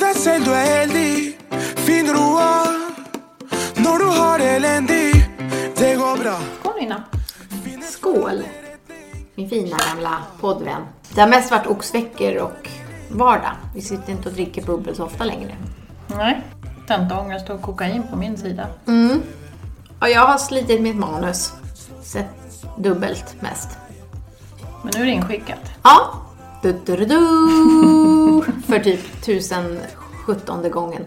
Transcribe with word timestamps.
Deg 0.00 0.16
selv 0.16 0.44
du 0.44 0.50
er 0.52 0.66
heldig. 0.66 1.36
Finn 1.86 2.08
roa 2.12 2.64
når 3.84 3.98
du 3.98 4.06
har 4.16 4.38
det 4.38 4.48
elendig. 4.56 5.26
Det 5.78 5.94
går 5.96 6.16
bra. 6.22 6.34
Skål 6.60 6.80
Nina. 6.80 6.98
Skål! 7.90 8.42
Min 9.34 9.48
fina 9.48 9.76
gamla 9.88 10.18
poddvän. 10.40 10.82
Det 11.14 11.20
har 11.20 11.28
mest 11.28 11.50
varit 11.50 11.66
oxveckor 11.66 12.36
och 12.36 12.68
vardag. 13.10 13.52
Vi 13.74 13.82
sitter 13.82 14.12
inte 14.12 14.28
och 14.28 14.34
dricker 14.34 14.62
bubbel 14.62 14.96
så 14.96 15.04
ofta 15.04 15.24
längre. 15.24 15.56
Nej, 16.06 16.42
tentaångest 16.86 17.50
och 17.50 17.62
kokain 17.62 18.02
på 18.10 18.16
min 18.16 18.36
sida. 18.36 18.66
Och 20.00 20.08
jag 20.08 20.26
har 20.26 20.38
slitit 20.38 20.80
med 20.82 20.90
ett 20.90 20.96
manus. 20.96 21.52
Sett 22.02 22.64
dubbelt 22.78 23.42
mest. 23.42 23.68
Men 24.82 24.92
nu 24.94 25.00
är 25.00 25.06
det 25.06 25.12
inskickat. 25.12 25.60
Ja. 25.82 26.23
Du, 26.64 26.72
du, 26.72 26.96
du, 26.96 27.04
du. 27.04 27.16
För 28.66 28.78
typ 28.78 29.22
tusen 29.22 29.78
sjuttonde 30.14 30.68
gången. 30.68 31.02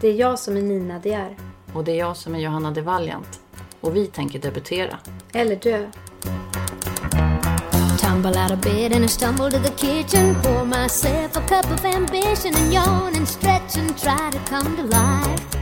Det 0.00 0.08
är 0.08 0.12
jag 0.12 0.38
som 0.38 0.56
är 0.56 0.62
Nina 0.62 0.98
De 0.98 1.12
är. 1.12 1.36
Och 1.72 1.84
det 1.84 1.92
är 1.92 1.96
jag 1.96 2.16
som 2.16 2.34
är 2.34 2.38
Johanna 2.38 2.70
de 2.70 2.80
Valiant. 2.80 3.40
Och 3.80 3.96
vi 3.96 4.06
tänker 4.06 4.38
debutera. 4.38 4.98
Eller 5.32 5.56
dö. 5.56 5.86
Tumble 8.00 8.42
out 8.42 8.50
of 8.50 8.60
bed 8.60 8.92
and 8.92 9.04
I 9.04 9.08
stumble 9.08 9.50
to 9.50 9.58
the 9.58 9.72
kitchen. 9.76 10.34
Pour 10.42 10.64
myself 10.64 11.36
a 11.36 11.40
cup 11.48 11.72
of 11.72 11.84
ambition 11.84 12.54
and 12.54 12.72
yawn 12.72 13.16
and 13.16 13.28
stretch 13.28 13.76
and 13.76 13.98
try 13.98 14.30
to 14.32 14.38
come 14.48 14.76
to 14.76 14.82
life. 14.82 15.53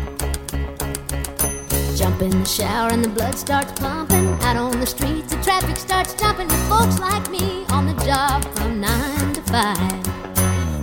Jump 2.13 2.23
in 2.25 2.41
the 2.43 2.45
shower 2.47 2.91
and 2.91 3.03
the 3.03 3.09
blood 3.09 3.35
starts 3.35 3.73
pumping. 3.81 4.29
Out 4.43 4.57
on 4.57 4.79
the 4.81 4.87
streets, 4.87 5.35
the 5.35 5.43
traffic 5.43 5.79
starts 5.79 6.13
jumping 6.13 6.47
with 6.47 6.69
folks 6.69 6.99
like 6.99 7.31
me 7.31 7.65
on 7.71 7.87
the 7.87 7.95
job 8.05 8.45
from 8.55 8.83
nine 8.83 9.33
to 9.33 9.41
five. 9.49 9.93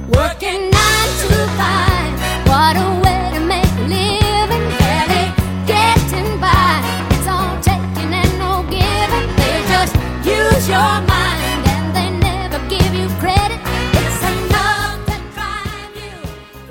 Working 0.09 0.71
nine 0.71 1.11
to 1.21 1.35
five. 1.53 2.13
What 2.49 2.73
a 2.77 2.89
way 3.05 3.29
to 3.35 3.41
make 3.45 3.71
a 3.77 3.85
living. 3.93 4.65
Barely 4.81 5.25
getting 5.69 6.39
by. 6.41 6.81
It's 7.13 7.27
all 7.27 7.61
taking 7.61 8.11
and 8.11 8.33
no 8.39 8.63
giving. 8.63 9.27
They 9.37 9.61
just 9.69 9.93
use 10.25 10.67
your 10.67 10.95
mind 11.13 11.61
and 11.73 11.95
they 11.95 12.09
never 12.25 12.57
give 12.69 12.91
you 12.95 13.07
credit. 13.21 13.59
It's 14.01 14.21
enough 14.33 14.97
to 15.05 15.15
drive 15.35 15.93
you 15.93 16.11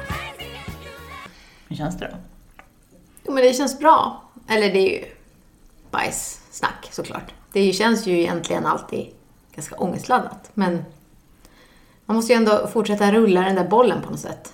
crazy. 0.03 0.50
and 0.50 0.75
you 0.83 0.91
Hur 1.69 1.77
känns 1.77 1.97
det 1.98 2.09
då? 2.09 2.17
Jo, 3.25 3.33
men 3.33 3.45
det 3.45 3.53
känns 3.55 3.78
bra. 3.78 4.25
Eller 4.48 4.72
det 4.72 4.78
är 4.78 4.98
ju 4.98 5.04
bajssnack 5.91 6.88
såklart. 6.91 7.34
Det 7.52 7.72
känns 7.72 8.06
ju 8.06 8.20
egentligen 8.20 8.66
alltid 8.66 9.06
ganska 9.54 9.77
ångestladdat. 9.77 10.50
Men 10.54 10.84
man 12.06 12.16
måste 12.16 12.32
ju 12.32 12.36
ändå 12.36 12.66
fortsätta 12.72 13.12
rulla 13.12 13.41
den 13.41 13.54
där 13.54 13.69
bollen 13.69 14.02
på 14.02 14.10
något 14.10 14.20
sätt. 14.20 14.52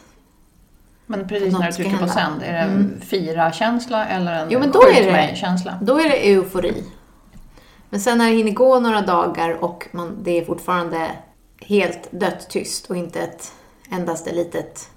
Men 1.06 1.28
precis 1.28 1.52
när 1.52 1.66
du 1.66 1.72
trycker 1.72 1.90
på. 1.90 1.96
Mm. 1.96 2.08
sänd, 2.08 2.42
är 2.42 2.52
det 2.52 2.58
en 2.58 3.00
fira-känsla 3.00 4.06
eller 4.06 4.32
en 4.32 4.48
Jo, 4.50 4.58
men 4.60 4.70
då 4.70 4.82
är 4.82 5.04
det- 5.04 5.12
mig-känsla? 5.12 5.78
Då 5.82 5.98
är 6.00 6.08
det 6.08 6.28
eufori. 6.30 6.84
Men 7.90 8.00
sen 8.00 8.18
när 8.18 8.30
det 8.30 8.36
hinner 8.36 8.52
gå 8.52 8.80
några 8.80 9.00
dagar 9.00 9.64
och 9.64 9.88
man, 9.92 10.18
det 10.22 10.30
är 10.30 10.44
fortfarande 10.44 11.10
helt 11.60 12.08
dött 12.10 12.50
tyst 12.50 12.90
och 12.90 12.96
inte 12.96 13.20
ett 13.20 13.52
endaste 13.90 14.32
litet 14.32 14.90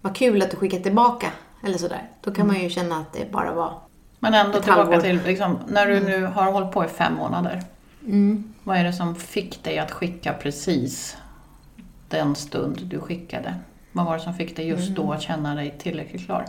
vad 0.00 0.16
kul 0.16 0.42
att 0.42 0.50
du 0.50 0.56
skickade 0.56 0.82
tillbaka 0.82 1.30
eller 1.64 1.78
sådär. 1.78 2.10
Då 2.20 2.30
kan 2.30 2.46
man 2.46 2.60
ju 2.60 2.70
känna 2.70 2.96
att 2.96 3.12
det 3.12 3.32
bara 3.32 3.54
var 3.54 3.80
Men 4.18 4.34
ändå 4.34 4.60
tillbaka 4.60 4.82
halvår. 4.82 5.00
till, 5.00 5.22
liksom, 5.22 5.58
när 5.68 5.86
du 5.86 6.00
nu 6.00 6.24
har 6.24 6.52
hållit 6.52 6.72
på 6.72 6.84
i 6.84 6.88
fem 6.88 7.14
månader. 7.14 7.62
Vad 8.64 8.76
är 8.76 8.84
det 8.84 8.92
som 8.92 9.14
fick 9.14 9.64
dig 9.64 9.78
att 9.78 9.90
skicka 9.90 10.32
precis 10.32 11.16
den 12.08 12.34
stund 12.34 12.80
du 12.84 13.00
skickade? 13.00 13.54
Vad 13.92 14.06
var 14.06 14.14
det 14.14 14.22
som 14.22 14.34
fick 14.34 14.56
dig 14.56 14.68
just 14.68 14.90
då 14.90 15.12
att 15.12 15.22
känna 15.22 15.54
dig 15.54 15.78
tillräckligt 15.78 16.26
klar? 16.26 16.44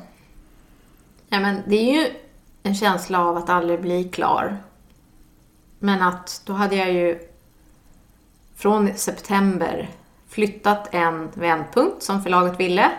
Ja, 1.29 1.39
men 1.39 1.61
det 1.67 1.75
är 1.75 1.93
ju 1.93 2.13
en 2.63 2.75
känsla 2.75 3.25
av 3.25 3.37
att 3.37 3.49
aldrig 3.49 3.81
bli 3.81 4.03
klar. 4.03 4.57
Men 5.79 6.01
att 6.01 6.41
då 6.45 6.53
hade 6.53 6.75
jag 6.75 6.93
ju 6.93 7.19
från 8.55 8.93
september 8.95 9.89
flyttat 10.27 10.93
en 10.93 11.29
vändpunkt 11.33 12.03
som 12.03 12.23
förlaget 12.23 12.59
ville. 12.59 12.91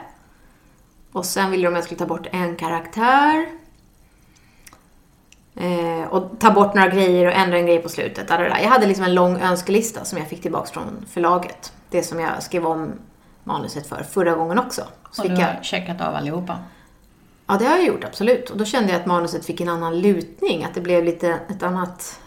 Och 1.13 1.25
sen 1.25 1.51
ville 1.51 1.65
de 1.65 1.69
att 1.69 1.75
jag 1.75 1.85
skulle 1.85 1.99
ta 1.99 2.07
bort 2.07 2.27
en 2.33 2.57
karaktär. 2.57 3.47
Eh, 5.61 6.09
och 6.09 6.39
ta 6.39 6.51
bort 6.51 6.75
några 6.75 6.89
grejer 6.89 7.27
och 7.27 7.33
ändra 7.33 7.59
en 7.59 7.67
grej 7.67 7.79
på 7.79 7.89
slutet. 7.89 8.29
Där, 8.29 8.39
där. 8.39 8.59
Jag 8.63 8.69
hade 8.69 8.87
liksom 8.87 9.05
en 9.05 9.15
lång 9.15 9.41
önskelista 9.41 10.05
som 10.05 10.19
jag 10.19 10.29
fick 10.29 10.43
tillbaka 10.43 10.67
från 10.67 11.07
förlaget. 11.11 11.73
Det 11.91 12.03
som 12.03 12.21
jag 12.21 12.43
skrev 12.43 12.67
om 12.67 12.93
manuset 13.45 13.87
för 13.87 14.03
förra 14.03 14.35
gången 14.35 14.59
också. 14.59 14.83
Så 15.11 15.23
Och 15.23 15.29
du 15.29 15.35
fick 15.35 15.45
jag 15.45 15.55
har 15.55 15.63
checkat 15.63 16.01
av 16.01 16.15
allihopa? 16.15 16.59
Ja, 17.47 17.57
det 17.59 17.65
har 17.65 17.77
jag 17.77 17.87
gjort, 17.87 18.05
absolut. 18.05 18.51
Och 18.51 18.57
då 18.57 18.65
kände 18.65 18.93
jag 18.93 19.01
att 19.01 19.07
manuset 19.07 19.45
fick 19.45 19.61
en 19.61 19.69
annan 19.69 20.01
lutning, 20.01 20.65
att 20.65 20.75
det 20.75 20.81
blev 20.81 21.05
lite 21.05 21.29
ett 21.49 21.63
annat 21.63 22.21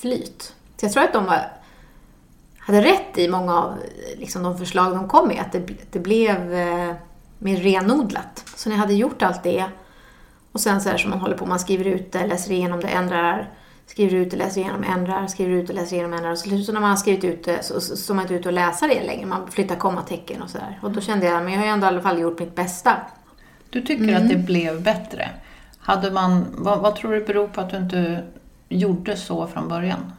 flyt. 0.00 0.54
Så 0.76 0.86
jag 0.86 0.92
tror 0.92 1.04
att 1.04 1.12
de 1.12 1.24
var, 1.24 1.52
hade 2.58 2.82
rätt 2.82 3.18
i 3.18 3.28
många 3.28 3.58
av 3.58 3.74
liksom, 4.16 4.42
de 4.42 4.58
förslag 4.58 4.94
de 4.94 5.08
kom 5.08 5.28
med, 5.28 5.40
att 5.40 5.52
det, 5.52 5.66
det 5.90 5.98
blev 5.98 6.54
eh, 6.54 6.94
mer 7.38 7.56
renodlat. 7.56 8.44
Så 8.56 8.68
när 8.68 8.76
jag 8.76 8.80
hade 8.80 8.94
gjort 8.94 9.22
allt 9.22 9.42
det, 9.42 9.64
och 10.52 10.60
sen 10.60 10.80
så 10.80 10.88
här 10.88 10.96
som 10.96 11.10
man 11.10 11.20
håller 11.20 11.36
på, 11.36 11.46
man 11.46 11.60
skriver 11.60 11.84
ut 11.84 12.12
det, 12.12 12.26
läser 12.26 12.52
igenom 12.52 12.80
det, 12.80 12.88
ändrar, 12.88 13.50
skriver 13.86 14.14
ut 14.14 14.30
det, 14.30 14.36
läser 14.36 14.60
igenom, 14.60 14.84
ändrar, 14.84 15.26
skriver 15.26 15.50
ut 15.50 15.66
det, 15.66 15.72
läser 15.72 15.96
igenom, 15.96 16.12
ändrar. 16.12 16.30
Och 16.30 16.38
så, 16.38 16.58
så 16.58 16.72
när 16.72 16.80
man 16.80 16.90
har 16.90 16.96
skrivit 16.96 17.24
ut 17.24 17.44
det 17.44 17.62
så 17.62 17.80
så 17.80 17.96
står 17.96 18.14
man 18.14 18.24
inte 18.24 18.34
ut 18.34 18.46
och 18.46 18.52
läsa 18.52 18.86
det 18.86 19.02
längre, 19.06 19.26
man 19.26 19.50
flyttar 19.50 19.76
kommatecken 19.76 20.42
och 20.42 20.50
sådär. 20.50 20.78
Och 20.82 20.90
då 20.90 21.00
kände 21.00 21.26
jag, 21.26 21.42
men 21.42 21.52
jag 21.52 21.60
har 21.60 21.66
ju 21.66 21.72
ändå 21.72 21.86
i 21.86 21.88
alla 21.88 22.02
fall 22.02 22.20
gjort 22.20 22.38
mitt 22.38 22.54
bästa. 22.54 22.96
Du 23.70 23.82
tycker 23.82 24.16
att 24.16 24.28
det 24.28 24.36
blev 24.36 24.82
bättre. 24.82 25.28
Hade 25.78 26.10
man, 26.10 26.46
vad, 26.58 26.80
vad 26.80 26.96
tror 26.96 27.12
du 27.12 27.24
beror 27.24 27.48
på 27.48 27.60
att 27.60 27.70
du 27.70 27.76
inte 27.76 28.24
gjorde 28.68 29.16
så 29.16 29.46
från 29.46 29.68
början? 29.68 30.12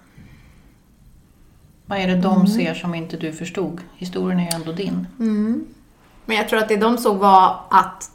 Vad 1.86 2.00
är 2.00 2.08
det 2.08 2.16
de 2.16 2.48
ser 2.48 2.74
som 2.74 2.96
inte 2.96 3.18
du 3.18 3.34
förstod? 3.34 3.82
Historien 3.98 4.40
är 4.40 4.44
ju 4.44 4.56
ändå 4.56 4.72
din. 4.72 5.08
Men 6.26 6.38
jag 6.38 6.50
tror 6.50 6.60
att 6.60 6.70
det 6.70 6.78
de 6.78 6.98
såg 6.98 7.18
var 7.18 7.60
att 7.70 8.12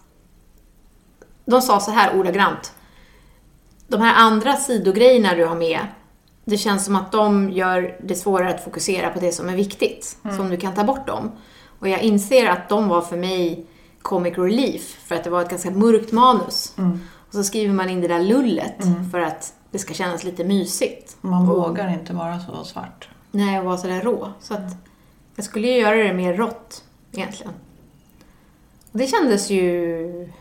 de 1.47 1.61
sa 1.63 1.81
så 1.81 1.91
här 1.91 2.19
ordagrant. 2.19 2.73
De 3.89 4.01
här 4.01 4.15
andra 4.15 4.57
sidogrejerna 4.57 5.35
du 5.35 5.45
har 5.47 5.57
med, 5.57 5.81
det 6.45 6.57
känns 6.57 6.85
som 6.85 6.97
att 6.97 7.13
de 7.13 7.51
gör 7.51 7.97
det 8.03 8.15
svårare 8.15 8.55
att 8.55 8.65
fokusera 8.65 9.11
på 9.11 9.21
det 9.21 9.33
som 9.33 9.49
är 9.49 9.57
viktigt. 9.57 10.17
Som 10.37 10.49
du 10.51 10.57
kan 10.57 10.75
ta 10.75 10.85
bort 10.85 11.07
dem. 11.07 11.31
Och 11.79 11.89
jag 11.89 12.01
inser 12.03 12.47
att 12.47 12.69
de 12.69 12.89
var 12.89 13.03
för 13.03 13.17
mig 13.17 13.67
comic 14.03 14.39
relief, 14.39 14.83
för 14.83 15.15
att 15.15 15.25
det 15.25 15.31
var 15.31 15.43
ett 15.43 15.51
ganska 15.51 15.71
mörkt 15.71 16.13
manus. 16.13 16.75
Och 17.29 17.35
så 17.35 17.45
skriver 17.45 17.75
man 17.75 17.91
in 17.91 18.01
det 18.01 18.09
där 18.09 18.21
lullet 18.23 18.77
för 19.13 19.21
att 19.21 19.55
det 19.71 19.79
ska 19.79 19.95
kännas 19.95 20.25
lite 20.25 20.45
mysigt. 20.45 21.17
Man 21.21 21.49
Och- 21.49 21.57
vågar 21.57 21.93
inte 21.93 22.13
vara 22.13 22.41
så 22.41 22.65
svart. 22.65 23.09
Nej, 23.31 23.59
och 23.59 23.65
vara 23.65 23.77
sådär 23.77 24.01
rå. 24.01 24.33
Så 24.41 24.55
att 24.55 24.73
jag 25.37 25.45
skulle 25.45 25.69
ju 25.69 25.79
göra 25.81 25.97
det 25.97 26.13
mer 26.15 26.35
rått, 26.35 26.85
egentligen. 27.13 27.53
Och 28.93 28.99
det 28.99 29.07
kändes 29.07 29.51
ju 29.51 30.33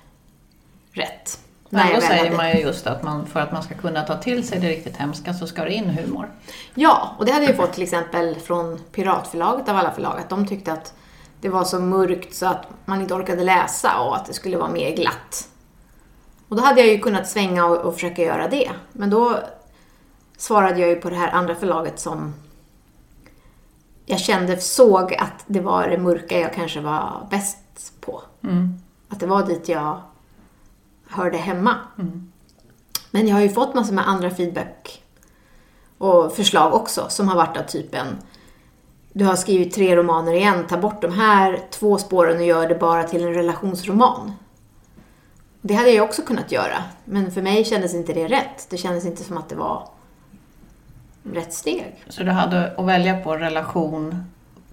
rätt. 0.95 1.39
Jag 1.69 1.95
då 1.95 2.01
säger 2.01 2.23
hade- 2.23 2.35
man 2.38 2.51
ju 2.51 2.59
just 2.59 2.88
att 2.88 3.03
man, 3.03 3.25
för 3.25 3.39
att 3.39 3.51
man 3.51 3.63
ska 3.63 3.75
kunna 3.75 4.01
ta 4.01 4.17
till 4.17 4.47
sig 4.47 4.59
det 4.59 4.67
riktigt 4.69 4.97
hemska 4.97 5.33
så 5.33 5.47
ska 5.47 5.63
det 5.63 5.73
in 5.73 5.89
humor. 5.89 6.29
Ja, 6.73 7.16
och 7.19 7.25
det 7.25 7.31
hade 7.31 7.45
jag 7.45 7.56
fått 7.57 7.73
till 7.73 7.83
exempel 7.83 8.35
från 8.35 8.79
Piratförlaget 8.91 9.69
av 9.69 9.78
alla 9.78 9.91
förlag, 9.91 10.19
att 10.19 10.29
de 10.29 10.47
tyckte 10.47 10.73
att 10.73 10.94
det 11.41 11.50
var 11.50 11.63
så 11.63 11.79
mörkt 11.79 12.35
så 12.35 12.45
att 12.45 12.67
man 12.85 13.01
inte 13.01 13.13
orkade 13.13 13.44
läsa 13.44 14.00
och 14.00 14.16
att 14.16 14.25
det 14.25 14.34
skulle 14.34 14.57
vara 14.57 14.69
mer 14.72 14.95
glatt. 14.95 15.49
Och 16.49 16.55
då 16.55 16.64
hade 16.64 16.81
jag 16.81 16.90
ju 16.90 16.99
kunnat 16.99 17.28
svänga 17.28 17.66
och, 17.66 17.78
och 17.78 17.93
försöka 17.93 18.22
göra 18.22 18.47
det. 18.47 18.72
Men 18.91 19.09
då 19.09 19.40
svarade 20.37 20.79
jag 20.79 20.90
ju 20.90 20.96
på 20.96 21.09
det 21.09 21.16
här 21.16 21.31
andra 21.31 21.55
förlaget 21.55 21.99
som 21.99 22.34
jag 24.05 24.20
kände, 24.20 24.58
såg 24.58 25.14
att 25.14 25.43
det 25.47 25.59
var 25.59 25.87
det 25.87 25.97
mörka 25.97 26.40
jag 26.40 26.53
kanske 26.53 26.79
var 26.81 27.28
bäst 27.29 28.02
på. 28.02 28.22
Att 29.09 29.20
det 29.20 29.28
var 29.28 29.43
dit 29.46 29.70
jag 29.70 30.02
hörde 31.09 31.37
hemma. 31.37 31.75
Men 33.11 33.28
jag 33.28 33.35
har 33.35 33.41
ju 33.41 33.49
fått 33.49 33.75
massor 33.75 33.93
med 33.93 34.07
andra 34.07 34.29
feedback 34.29 35.03
och 35.97 36.35
förslag 36.35 36.73
också 36.73 37.05
som 37.09 37.28
har 37.28 37.35
varit 37.35 37.57
av 37.57 37.63
typen 37.63 38.07
du 39.17 39.25
har 39.25 39.35
skrivit 39.35 39.73
tre 39.73 39.96
romaner 39.96 40.34
igen, 40.34 40.67
ta 40.67 40.78
bort 40.78 41.02
de 41.02 41.13
här 41.13 41.59
två 41.72 41.97
spåren 41.97 42.37
och 42.37 42.46
gör 42.46 42.69
det 42.69 42.75
bara 42.75 43.03
till 43.03 43.23
en 43.23 43.34
relationsroman. 43.34 44.34
Det 45.61 45.73
hade 45.73 45.90
jag 45.90 46.05
också 46.05 46.22
kunnat 46.22 46.52
göra, 46.52 46.84
men 47.05 47.31
för 47.31 47.41
mig 47.41 47.66
kändes 47.66 47.93
inte 47.93 48.13
det 48.13 48.28
rätt. 48.28 48.67
Det 48.69 48.78
kändes 48.78 49.05
inte 49.05 49.23
som 49.23 49.37
att 49.37 49.49
det 49.49 49.55
var 49.55 49.90
rätt 51.23 51.53
steg. 51.53 52.03
Så 52.08 52.23
du 52.23 52.31
hade 52.31 52.75
att 52.78 52.85
välja 52.85 53.17
på 53.17 53.35
relation, 53.35 54.23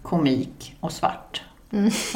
komik 0.02 0.76
och 0.80 0.92
svart. 0.92 1.42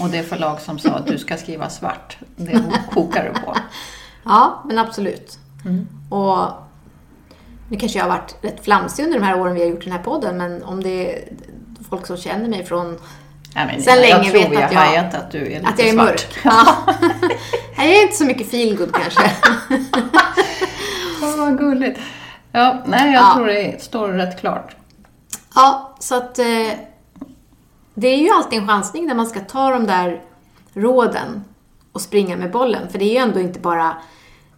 Och 0.00 0.08
det 0.08 0.22
förlag 0.22 0.60
som 0.60 0.78
sa 0.78 0.90
att 0.90 1.06
du 1.06 1.18
ska 1.18 1.36
skriva 1.36 1.68
svart, 1.70 2.18
det 2.36 2.62
kokar 2.90 3.24
du 3.24 3.40
på. 3.40 3.56
Ja, 4.26 4.62
men 4.64 4.78
absolut. 4.78 5.38
Och 6.10 6.38
Nu 7.70 7.76
kanske 7.78 7.98
jag 7.98 8.04
har 8.04 8.10
varit 8.18 8.36
rätt 8.42 8.64
flamsig 8.64 9.04
under 9.04 9.18
de 9.18 9.24
här 9.24 9.40
åren 9.40 9.54
vi 9.54 9.60
har 9.60 9.68
gjort 9.68 9.84
den 9.84 9.92
här 9.92 10.02
podden, 10.02 10.36
men 10.38 10.62
om 10.62 10.82
det 10.82 11.12
är 11.14 11.28
folk 11.90 12.06
som 12.06 12.16
känner 12.16 12.48
mig 12.48 12.64
från 12.64 12.98
Nej, 13.54 13.66
men 13.66 13.82
Sen 13.82 13.94
jag 13.94 14.02
länge 14.02 14.32
vet 14.32 14.46
att 14.64 14.72
jag- 14.72 14.80
hajat 14.80 15.14
att 15.14 15.30
du 15.30 15.38
är 15.38 15.58
lite 15.58 15.68
att 15.68 15.78
jag 15.78 15.88
är 15.88 15.92
svart. 15.92 16.06
mörk. 16.06 16.38
Ja. 16.44 16.76
Jag 17.76 17.86
är 17.86 18.02
inte 18.02 18.14
så 18.16 18.24
mycket 18.24 18.50
feelgood 18.50 18.94
kanske. 18.94 19.30
Åh, 21.22 21.36
vad 21.36 21.58
gulligt. 21.58 22.00
Ja, 22.52 22.82
nej, 22.86 23.12
jag 23.12 23.22
Ja. 23.22 23.32
tror 23.34 23.46
det 23.46 23.82
står 23.82 24.08
rätt 24.08 24.40
klart. 24.40 24.76
Ja, 25.54 25.96
så 26.00 26.14
att 26.16 26.38
eh, 26.38 26.72
det 27.94 28.08
är 28.08 28.16
ju 28.16 28.30
alltid 28.30 28.58
en 28.58 28.68
chansning 28.68 29.06
när 29.06 29.14
man 29.14 29.26
ska 29.26 29.40
ta 29.40 29.70
de 29.70 29.86
där 29.86 30.22
råden 30.74 31.44
och 31.96 32.02
springa 32.02 32.36
med 32.36 32.50
bollen. 32.50 32.88
För 32.88 32.98
det 32.98 33.04
är 33.04 33.12
ju 33.12 33.16
ändå 33.16 33.40
inte 33.40 33.60
bara 33.60 33.96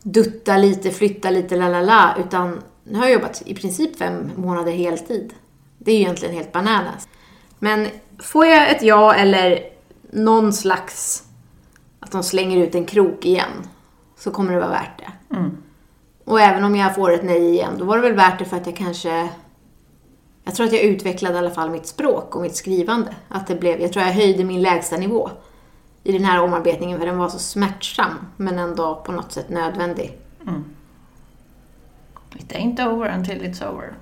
dutta 0.03 0.57
lite, 0.57 0.91
flytta 0.91 1.31
lite, 1.31 1.57
la 1.57 1.69
la 1.69 1.81
la, 1.81 2.15
utan 2.19 2.63
nu 2.85 2.99
har 2.99 3.05
jag 3.05 3.13
jobbat 3.13 3.43
i 3.47 3.55
princip 3.55 3.97
fem 3.97 4.31
månader 4.37 4.73
heltid. 4.73 5.35
Det 5.79 5.93
är 5.93 5.95
ju 5.95 6.01
egentligen 6.01 6.35
helt 6.35 6.53
bananas. 6.53 7.09
Men 7.59 7.89
får 8.19 8.47
jag 8.47 8.71
ett 8.71 8.83
ja 8.83 9.15
eller 9.15 9.61
någon 10.11 10.53
slags 10.53 11.25
att 12.01 12.13
de 12.13 12.23
slänger 12.23 12.57
ut 12.67 12.75
en 12.75 12.87
krok 12.87 13.25
igen, 13.25 13.69
så 14.17 14.31
kommer 14.31 14.53
det 14.53 14.61
vara 14.61 14.71
värt 14.71 14.99
det. 14.99 15.37
Och 16.25 16.41
även 16.41 16.65
om 16.65 16.77
jag 16.77 16.95
får 16.95 17.13
ett 17.13 17.25
nej 17.25 17.49
igen, 17.49 17.75
då 17.79 17.85
var 17.85 17.97
det 17.97 18.03
väl 18.03 18.15
värt 18.15 18.39
det 18.39 18.45
för 18.45 18.57
att 18.57 18.67
jag 18.67 18.77
kanske 18.77 19.29
jag 20.45 20.55
tror 20.55 20.67
att 20.67 20.73
jag 20.73 20.83
utvecklade 20.83 21.35
i 21.35 21.39
alla 21.39 21.51
fall 21.51 21.71
mitt 21.71 21.87
språk 21.87 22.37
och 22.37 22.43
mitt 22.43 22.57
skrivande. 22.57 23.15
Att 23.29 23.47
det 23.47 23.55
blev, 23.55 23.81
jag 23.81 23.93
tror 23.93 24.05
jag 24.05 24.13
höjde 24.13 24.45
min 24.45 24.63
lägsta 24.63 24.97
nivå 24.97 25.31
i 26.05 26.13
den 26.13 26.25
här 26.25 26.43
omarbetningen 26.43 26.99
för 26.99 27.07
den 27.07 27.19
var 27.19 27.29
så 27.29 27.39
smärtsam 27.39 28.11
men 28.37 28.59
ändå 28.59 29.03
på 29.07 29.13
något 29.13 29.33
sätt 29.33 29.49
nödvändig. 29.49 30.19
It 32.37 32.53
ain't 32.53 32.89
over 32.89 33.15
until 33.15 33.43
it's 33.43 33.71
over. 33.71 33.95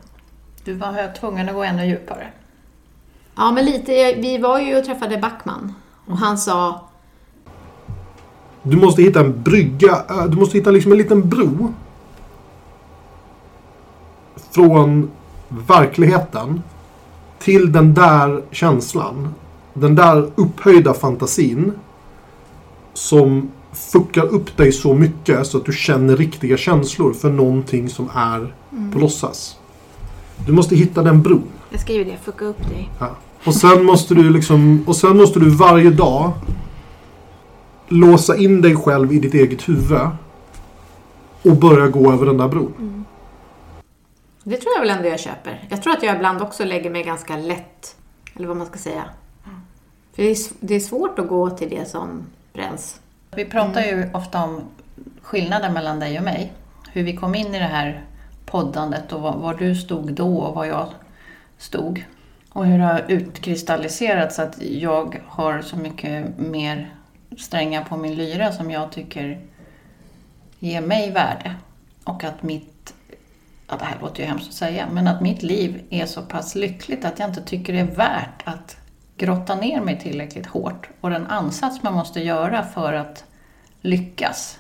Du 0.65 0.75
var 0.75 1.15
tvungen 1.21 1.49
att 1.49 1.55
gå 1.55 1.63
ännu 1.63 1.87
djupare. 1.87 2.33
Ja, 3.37 3.53
men 3.53 3.65
lite. 3.65 4.15
Vi 4.15 4.39
var 4.39 4.61
ju 4.61 4.79
och 4.79 4.85
träffade 4.85 5.19
Backman 5.19 5.75
och 6.07 6.19
han 6.19 6.39
sa 6.39 6.81
Du 8.63 8.77
måste 8.77 9.03
hitta 9.03 9.21
en 9.21 9.43
brygga. 9.43 10.27
Du 10.29 10.37
måste 10.37 10.59
hitta 10.59 10.71
liksom 10.71 10.93
en 10.93 10.99
liten 10.99 11.29
bro. 11.29 11.75
Från 14.51 15.11
verkligheten 15.49 16.63
till 17.39 17.73
den 17.73 17.95
där 17.95 18.43
känslan. 18.51 19.35
Den 19.75 19.95
där 19.95 20.31
upphöjda 20.35 20.95
fantasin. 20.95 21.73
Som 22.97 23.51
fuckar 23.73 24.25
upp 24.27 24.57
dig 24.57 24.73
så 24.73 24.95
mycket 24.95 25.47
så 25.47 25.59
att 25.59 25.65
du 25.65 25.73
känner 25.73 26.17
riktiga 26.17 26.57
känslor 26.57 27.13
för 27.13 27.31
någonting 27.31 27.89
som 27.89 28.11
är 28.15 28.55
på 28.93 28.99
låtsas. 28.99 29.59
Du 30.47 30.53
måste 30.53 30.77
hitta 30.77 31.03
den 31.03 31.23
bron. 31.23 31.43
Jag 31.71 31.81
skriver 31.81 32.05
det, 32.05 32.17
fucka 32.17 32.45
upp 32.45 32.69
dig. 32.69 32.91
Ja. 33.01 33.17
Och 33.45 33.55
sen 33.55 33.85
måste 33.85 34.15
du 34.15 34.31
liksom, 34.31 34.85
och 34.87 34.97
sen 34.97 35.17
måste 35.17 35.41
du 35.41 35.51
varje 35.51 35.91
dag 35.91 36.33
låsa 37.89 38.37
in 38.37 38.63
dig 38.63 38.77
själv 38.77 39.13
i 39.13 39.19
ditt 39.19 39.35
eget 39.35 39.69
huvud 39.69 40.09
och 41.43 41.57
börja 41.57 41.89
gå 41.89 42.13
över 42.13 42.27
den 42.27 42.37
där 42.37 42.49
bron. 42.49 43.05
Det 44.45 44.57
tror 44.57 44.73
jag 44.75 44.81
väl 44.81 44.91
ändå 44.91 45.09
jag 45.09 45.21
köper. 45.21 45.67
Jag 45.71 45.83
tror 45.83 45.93
att 45.93 46.03
jag 46.03 46.17
ibland 46.17 46.43
också 46.43 46.65
lägger 46.65 46.91
mig 46.91 47.03
ganska 47.03 47.37
lätt, 47.37 47.97
eller 48.35 48.49
vad 48.49 48.57
man 48.57 48.67
ska 48.67 48.79
säga. 48.79 49.05
För 50.15 50.23
det 50.23 50.31
är, 50.31 50.37
det 50.61 50.75
är 50.75 50.81
svårt 50.81 51.19
att 51.19 51.29
gå 51.29 51.51
till 51.51 51.71
det 51.71 51.91
som 51.91 52.23
bränns. 52.57 53.01
Vi 53.31 53.45
pratar 53.45 53.81
ju 53.81 54.11
ofta 54.15 54.45
om 54.45 54.61
skillnaden 55.23 55.73
mellan 55.73 56.01
dig 56.01 56.19
och 56.19 56.25
mig. 56.25 56.53
Hur 56.93 57.03
vi 57.03 57.17
kom 57.17 57.35
in 57.35 57.55
i 57.55 57.59
det 57.59 57.65
här 57.65 58.05
poddandet 58.47 59.13
och 59.13 59.21
var, 59.21 59.37
var 59.37 59.55
du 59.55 59.75
stod 59.75 60.13
då 60.13 60.39
och 60.39 60.55
var 60.55 60.65
jag 60.65 60.89
stod. 61.59 62.05
Och 62.53 62.67
hur 62.67 62.79
det 62.79 62.85
har 62.85 63.05
utkristalliserats 63.09 64.39
att 64.39 64.63
jag 64.63 65.21
har 65.27 65.63
så 65.63 65.77
mycket 65.77 66.39
mer 66.39 66.95
strängar 67.39 67.85
på 67.85 67.97
min 67.97 68.15
lyra 68.15 68.53
som 68.53 68.71
jag 68.71 68.93
tycker 68.93 69.41
ger 70.59 70.81
mig 70.81 71.11
värde. 71.11 71.55
Och 72.05 72.25
att 72.25 72.43
mitt, 72.43 72.95
ja 73.69 73.77
det 73.79 73.85
här 73.85 73.97
låter 74.01 74.23
ju 74.23 74.29
hemskt 74.29 74.49
att 74.49 74.55
säga, 74.55 74.87
men 74.93 75.09
att 75.09 75.21
mitt 75.21 75.43
liv 75.43 75.83
är 75.91 76.07
så 76.07 76.23
pass 76.23 76.55
lyckligt 76.55 77.05
att 77.05 77.19
jag 77.19 77.29
inte 77.29 77.43
tycker 77.43 77.73
det 77.73 77.81
är 77.81 77.97
värt 77.97 78.43
att 78.45 78.77
grotta 79.17 79.55
ner 79.55 79.81
mig 79.81 80.01
tillräckligt 80.01 80.47
hårt. 80.47 80.89
Och 81.01 81.11
den 81.11 81.27
ansats 81.27 81.83
man 81.83 81.95
måste 81.95 82.21
göra 82.21 82.63
för 82.67 82.93
att 82.93 83.25
lyckas 83.81 84.59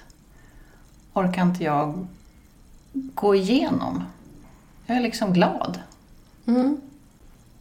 orkar 1.12 1.43
inte 1.43 1.64
jag 1.64 2.06
gå 2.93 3.35
igenom. 3.35 4.05
Jag 4.87 4.97
är 4.97 5.00
liksom 5.00 5.32
glad. 5.32 5.81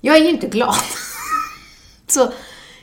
Jag 0.02 0.16
är 0.18 0.22
ju 0.22 0.30
inte 0.30 0.48
glad. 0.48 0.76
så 2.08 2.32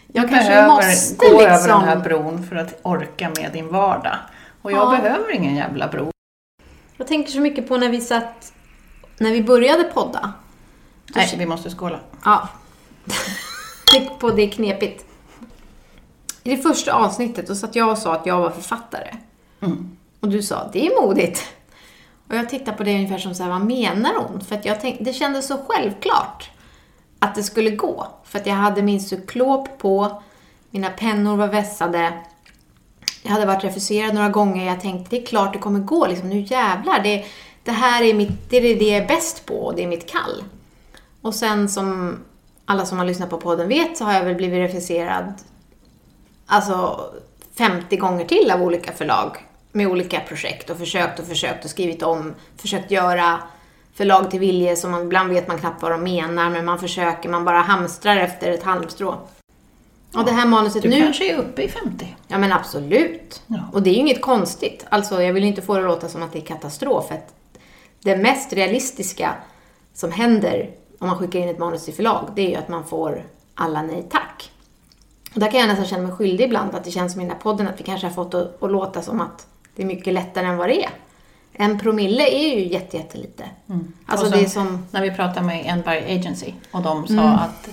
jag 0.07 0.29
kanske 0.29 0.49
behöver 0.51 0.69
måste 0.69 1.15
gå 1.17 1.27
liksom... 1.27 1.41
över 1.47 1.69
den 1.69 1.81
här 1.81 1.97
bron 1.97 2.47
för 2.47 2.57
att 2.57 2.81
orka 2.83 3.31
med 3.37 3.53
din 3.53 3.69
vardag. 3.69 4.17
Och 4.63 4.73
jag 4.73 4.95
Ja. 4.95 5.01
behöver 5.03 5.33
ingen 5.33 5.57
jävla 5.57 5.89
bro. 5.89 6.11
Jag 6.97 7.07
tänker 7.07 7.33
så 7.33 7.41
mycket 7.41 7.69
på 7.69 7.77
när 7.77 7.89
vi 7.89 8.01
satt... 8.01 8.53
När 9.19 9.31
vi 9.33 9.43
började 9.43 9.85
podda. 9.85 10.33
Nej, 11.15 11.35
vi 11.39 11.47
måste 11.47 11.71
skåla. 11.71 12.01
Ja. 12.25 12.49
Tänk 13.93 14.19
på 14.19 14.31
det 14.31 14.43
är 14.43 14.51
knepigt. 14.51 15.05
I 16.43 16.51
det 16.51 16.63
första 16.63 16.93
avsnittet 16.93 17.47
då 17.47 17.55
satt 17.55 17.77
jag 17.77 17.91
och 17.91 17.99
sa 17.99 18.15
att 18.15 18.27
jag 18.27 18.41
var 18.41 18.51
författare. 18.51 19.17
Och 20.21 20.29
du 20.29 20.43
sa, 20.43 20.71
det 20.73 20.87
är 20.87 21.03
modigt. 21.03 21.45
Och 22.29 22.35
jag 22.35 22.49
tittade 22.49 22.77
på 22.77 22.83
det 22.83 22.95
ungefär 22.95 23.19
som 23.19 23.35
så 23.35 23.43
här, 23.43 23.51
vad 23.51 23.65
menar 23.65 24.15
hon? 24.15 24.41
För 24.41 24.55
att 24.55 24.65
jag 24.65 24.81
tänkte, 24.81 25.05
det 25.05 25.13
kändes 25.13 25.47
så 25.47 25.59
självklart 25.69 26.51
att 27.19 27.35
det 27.35 27.43
skulle 27.43 27.71
gå. 27.71 28.07
För 28.25 28.39
att 28.39 28.47
jag 28.47 28.55
hade 28.55 28.83
min 28.83 29.01
cyklop 29.01 29.79
på, 29.79 30.23
mina 30.71 30.91
pennor 30.91 31.37
var 31.37 31.49
vässade. 31.49 32.13
Jag 33.23 33.31
hade 33.31 33.47
varit 33.47 33.65
refuserad 33.65 34.15
några 34.15 34.29
gånger. 34.29 34.67
Jag 34.67 34.81
tänkte, 34.81 35.17
det 35.17 35.23
är 35.23 35.27
klart 35.27 35.53
det 35.53 35.59
kommer 35.59 35.81
gå. 35.81 36.07
Liksom, 36.07 36.29
nu 36.29 36.41
jävlar. 36.41 37.03
Det, 37.03 37.25
det 37.65 37.73
här 37.73 38.03
är, 38.03 38.15
mitt, 38.15 38.51
det 38.51 38.57
är 38.57 38.79
det 38.79 38.89
jag 38.89 39.03
är 39.03 39.09
bäst 39.09 39.47
på 39.47 39.55
och 39.55 39.75
det 39.75 39.83
är 39.83 39.89
mitt 39.89 40.11
kall. 40.11 40.45
Och 41.23 41.35
sen 41.35 41.69
som 41.69 42.19
alla 42.65 42.87
som 42.87 42.99
har 42.99 43.05
lyssnat 43.05 43.31
på 43.31 43.39
podden 43.39 43.69
vet 43.69 43.97
så 43.97 44.05
har 44.05 44.13
jag 44.13 44.25
väl 44.25 44.35
blivit 44.35 44.59
refuserad 44.59 45.33
alltså 46.47 47.01
50 47.55 47.97
gånger 47.97 48.25
till 48.25 48.51
av 48.51 48.63
olika 48.63 48.93
förlag 48.93 49.37
med 49.73 49.87
olika 49.87 50.21
projekt 50.21 50.71
och 50.71 50.77
försökt 50.77 51.19
och 51.19 51.27
försökt 51.27 51.65
och 51.65 51.71
skrivit 51.71 52.03
om, 52.03 52.35
försökt 52.57 52.91
göra 52.91 53.39
förlag 53.95 54.31
till 54.31 54.41
vilje 54.41 54.77
som 54.77 54.91
man 54.91 55.03
ibland 55.03 55.31
vet 55.31 55.49
man 55.49 55.59
knappt 55.59 55.83
vad 55.83 55.91
de 55.91 56.03
menar 56.03 56.51
men 56.51 56.65
man 56.65 56.79
försöker, 56.79 57.29
man 57.29 57.45
bara 57.45 57.61
hamstrar 57.61 58.17
efter 58.17 58.51
ett 58.51 58.63
halmstrå. 58.63 59.19
Och 60.15 60.25
det 60.25 60.33
här 60.33 60.47
manuset 60.47 60.83
Du 60.83 60.89
nu... 60.89 61.01
kanske 61.01 61.33
är 61.33 61.37
uppe 61.37 61.63
i 61.63 61.69
50. 61.69 62.17
Ja 62.29 62.39
men 62.39 62.53
absolut. 62.53 63.43
Ja. 63.47 63.59
Och 63.73 63.83
det 63.83 63.91
är 63.91 63.95
ju 63.95 64.01
inget 64.01 64.23
konstigt. 64.23 64.87
Alltså 64.89 65.23
jag 65.23 65.33
vill 65.33 65.45
inte 65.45 65.63
få 65.63 65.75
det 65.75 65.81
att 65.81 65.87
låta 65.87 66.09
som 66.09 66.23
att 66.23 66.33
det 66.33 66.39
är 66.39 66.47
katastrof. 66.47 67.09
För 67.09 67.15
att 67.15 67.35
det 68.03 68.17
mest 68.17 68.53
realistiska 68.53 69.35
som 69.95 70.13
händer 70.13 70.71
om 71.03 71.09
man 71.09 71.17
skickar 71.19 71.39
in 71.41 71.49
ett 71.49 71.59
manus 71.59 71.85
till 71.85 71.95
förlag, 71.95 72.29
det 72.35 72.43
är 72.43 72.49
ju 72.51 72.57
att 72.57 72.69
man 72.69 72.85
får 72.85 73.23
alla 73.55 73.83
nej 73.83 74.07
tack. 74.11 74.51
Och 75.35 75.41
där 75.41 75.51
kan 75.51 75.61
jag 75.61 75.69
nästan 75.69 75.87
känna 75.87 76.03
mig 76.03 76.13
skyldig 76.13 76.45
ibland, 76.45 76.75
att 76.75 76.85
det 76.85 76.91
känns 76.91 77.13
som 77.13 77.21
i 77.21 77.25
den 77.25 77.33
här 77.33 77.39
podden 77.41 77.69
att 77.69 77.81
vi 77.81 77.85
kanske 77.85 78.07
har 78.07 78.15
fått 78.15 78.31
det 78.31 78.51
att 78.61 78.71
låta 78.71 79.03
som 79.03 79.21
att 79.21 79.47
det 79.77 79.83
är 79.83 79.87
mycket 79.87 80.15
lättare 80.15 80.47
än 80.47 80.57
vad 80.57 80.69
det 80.69 80.85
är. 80.85 80.91
En 81.53 81.79
promille 81.79 82.23
är 82.29 82.57
ju 82.57 82.69
jätte, 82.69 82.97
jättelite. 82.97 83.45
Alltså 84.07 84.27
Och 84.27 84.33
det 84.33 84.41
är 84.41 84.47
som... 84.49 84.87
När 84.91 85.03
vi 85.03 85.11
pratade 85.11 85.47
med 85.47 85.63
Enberg 85.67 86.19
Agency 86.19 86.53
och 86.71 86.83
de 86.83 87.07
sa 87.07 87.13
Mm. 87.13 87.27
att 87.27 87.69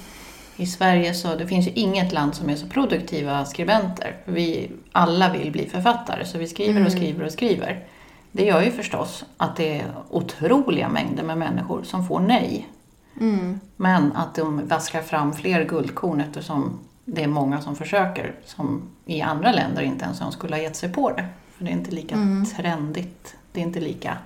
i 0.55 0.65
Sverige 0.65 1.13
så 1.13 1.35
det 1.35 1.47
finns 1.47 1.67
ju 1.67 1.71
inget 1.71 2.11
land 2.13 2.35
som 2.35 2.49
är 2.49 2.55
så 2.55 2.67
produktiva 2.67 3.45
skribenter. 3.45 4.15
Vi 4.25 4.71
alla 4.91 5.33
vill 5.33 5.51
bli 5.51 5.69
författare 5.69 6.25
så 6.25 6.37
vi 6.37 6.47
skriver 6.47 6.71
Mm. 6.71 6.85
och 6.85 6.91
skriver 6.91 7.25
och 7.25 7.31
skriver. 7.31 7.83
Det 8.31 8.45
gör 8.45 8.61
ju 8.61 8.71
förstås 8.71 9.25
att 9.37 9.55
det 9.55 9.77
är 9.79 9.85
otroliga 10.09 10.89
mängder 10.89 11.23
med 11.23 11.37
människor 11.37 11.83
som 11.83 12.07
får 12.07 12.19
nej. 12.19 12.67
Mm. 13.19 13.59
Men 13.75 14.11
att 14.15 14.35
de 14.35 14.67
vaskar 14.67 15.01
fram 15.01 15.33
fler 15.33 15.63
guldkorn 15.63 16.21
eftersom 16.21 16.79
det 17.05 17.23
är 17.23 17.27
många 17.27 17.61
som 17.61 17.75
försöker 17.75 18.35
som 18.45 18.81
i 19.05 19.21
andra 19.21 19.51
länder 19.51 19.81
inte 19.81 20.05
ens 20.05 20.19
de 20.19 20.31
skulle 20.31 20.55
ha 20.55 20.61
gett 20.61 20.75
sig 20.75 20.93
på 20.93 21.09
det. 21.11 21.25
För 21.57 21.65
det 21.65 21.71
är 21.71 21.73
inte 21.73 21.91
lika 21.91 22.15
Mm. 22.15 22.45
trendigt. 22.45 23.35
Det 23.51 23.59
är 23.59 23.63
inte 23.63 23.79
lika 23.79 24.17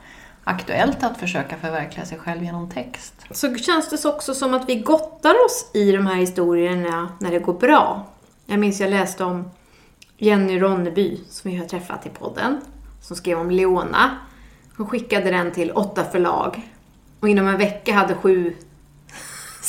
aktuellt 0.44 1.04
att 1.04 1.18
försöka 1.18 1.58
förverkliga 1.58 2.06
sig 2.06 2.18
själv 2.20 2.44
genom 2.44 2.70
text. 2.70 3.14
Så 3.32 3.56
känns 3.56 3.90
det 3.90 4.10
också 4.10 4.34
som 4.34 4.54
att 4.54 4.70
vi 4.70 4.76
gottar 4.76 5.34
oss 5.46 5.72
i 5.74 5.92
de 5.92 6.08
här 6.08 6.16
historierna 6.16 7.10
när 7.20 7.32
det 7.32 7.40
går 7.40 7.54
bra. 7.54 8.06
Jag 8.46 8.60
minns 8.60 8.82
jag 8.82 8.90
läste 8.90 9.24
om 9.24 9.52
Jenny 10.18 10.60
Ronneby, 10.60 11.22
som 11.30 11.52
vi 11.52 11.58
har 11.58 11.66
träffat 11.66 12.06
i 12.06 12.10
podden, 12.10 12.62
som 13.02 13.16
skrev 13.16 13.40
om 13.40 13.52
Leona. 13.52 14.18
Hon 14.78 14.88
skickade 14.88 15.32
den 15.32 15.52
till 15.52 15.72
åtta 15.72 16.04
förlag. 16.04 16.62
Och 17.20 17.30
inom 17.30 17.48
en 17.48 17.58
vecka 17.58 17.94
hade 17.94 18.16
sju 18.16 18.54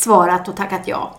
svarat 0.05 0.49
och 0.49 0.57
tackat 0.57 0.89
ja. 0.89 1.15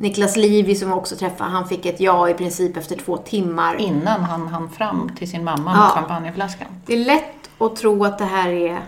Niklas 0.00 0.36
Livi 0.36 0.74
som 0.74 0.88
vi 0.88 0.94
också 0.94 1.16
träffade, 1.16 1.50
han 1.50 1.68
fick 1.68 1.86
ett 1.86 2.00
ja 2.00 2.28
i 2.30 2.34
princip 2.34 2.76
efter 2.76 2.96
två 2.96 3.16
timmar. 3.16 3.74
Innan 3.76 4.20
han 4.24 4.48
hann 4.48 4.70
fram 4.70 5.10
till 5.18 5.30
sin 5.30 5.44
mamma 5.44 5.72
Ja. 5.74 5.80
med 5.80 5.90
champagneflaskan. 5.90 6.68
Det 6.86 6.92
är 6.94 7.04
lätt 7.04 7.50
att 7.58 7.76
tro 7.76 8.04
att 8.04 8.18
det 8.18 8.24
här 8.24 8.48
är 8.48 8.82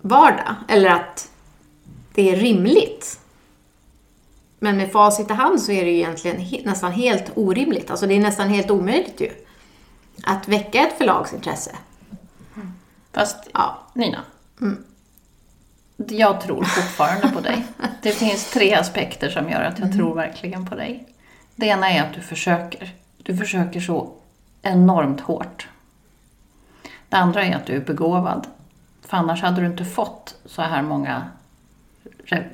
vardag. 0.00 0.54
Eller 0.68 0.90
att 0.90 1.30
det 2.14 2.30
är 2.30 2.36
rimligt. 2.36 3.20
Men 4.58 4.76
med 4.76 4.92
facit 4.92 5.30
i 5.30 5.34
hand 5.34 5.60
så 5.62 5.72
är 5.72 5.84
det 5.84 5.90
ju 5.90 5.96
egentligen 5.96 6.64
nästan 6.64 6.92
helt 6.92 7.30
orimligt. 7.34 7.90
Alltså 7.90 8.06
det 8.06 8.14
är 8.14 8.20
nästan 8.20 8.48
helt 8.48 8.70
omöjligt 8.70 9.20
ju. 9.20 9.30
Att 10.24 10.48
väcka 10.48 10.80
ett 10.80 10.98
förlagsintresse. 10.98 11.70
Fast 13.12 13.36
Ja. 13.52 13.78
Nina. 13.92 14.18
Jag 15.96 16.40
tror 16.40 16.64
fortfarande 16.64 17.28
på 17.28 17.40
dig. 17.40 17.66
Det 18.02 18.10
finns 18.12 18.50
tre 18.50 18.74
aspekter 18.74 19.28
som 19.28 19.50
gör 19.50 19.62
att 19.62 19.78
jag 19.78 19.92
tror 19.92 20.14
verkligen 20.14 20.66
på 20.66 20.74
dig. 20.74 21.06
Det 21.56 21.66
ena 21.66 21.90
är 21.90 22.02
att 22.02 22.14
du 22.14 22.20
försöker. 22.20 22.94
Du 23.22 23.36
försöker 23.36 23.80
så 23.80 24.12
enormt 24.62 25.20
hårt. 25.20 25.68
Det 27.08 27.16
andra 27.16 27.44
är 27.44 27.56
att 27.56 27.66
du 27.66 27.76
är 27.76 27.80
begåvad. 27.80 28.46
För 29.06 29.16
annars 29.16 29.42
hade 29.42 29.60
du 29.60 29.66
inte 29.66 29.84
fått 29.84 30.36
så 30.44 30.62
här 30.62 30.82
många 30.82 31.22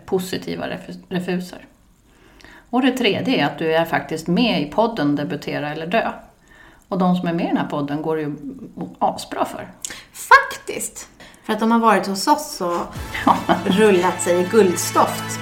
positiva 0.05 0.67
refu- 0.67 1.03
refuser. 1.09 1.67
Och 2.71 2.83
det 2.83 2.93
tredje 2.93 3.41
är 3.43 3.47
att 3.47 3.59
du 3.59 3.75
är 3.75 3.85
faktiskt 3.85 4.27
med 4.27 4.63
i 4.63 4.67
podden 4.67 5.17
Debutera 5.17 5.73
eller 5.73 5.87
dö. 5.87 6.13
Och 6.89 6.99
de 6.99 7.17
som 7.17 7.29
är 7.29 7.33
med 7.33 7.45
i 7.45 7.49
den 7.49 7.57
här 7.57 7.69
podden 7.69 8.03
går 8.03 8.21
ju 8.21 8.37
asbra 8.99 9.45
för. 9.45 9.69
Faktiskt. 10.13 11.09
För 11.45 11.53
att 11.53 11.61
de 11.61 11.71
har 11.71 11.79
varit 11.79 12.07
hos 12.07 12.27
oss 12.27 12.61
och 12.61 12.95
rullat 13.65 14.23
sig 14.23 14.41
i 14.41 14.45
guldstoft. 14.51 15.41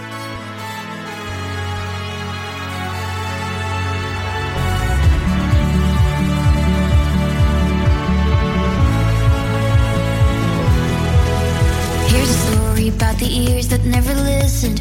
Here's 12.09 12.31
a 12.31 12.53
story 12.53 12.89
about 12.89 13.19
the 13.19 13.27
ears 13.27 13.69
that 13.69 13.85
never 13.85 14.15
listened. 14.15 14.81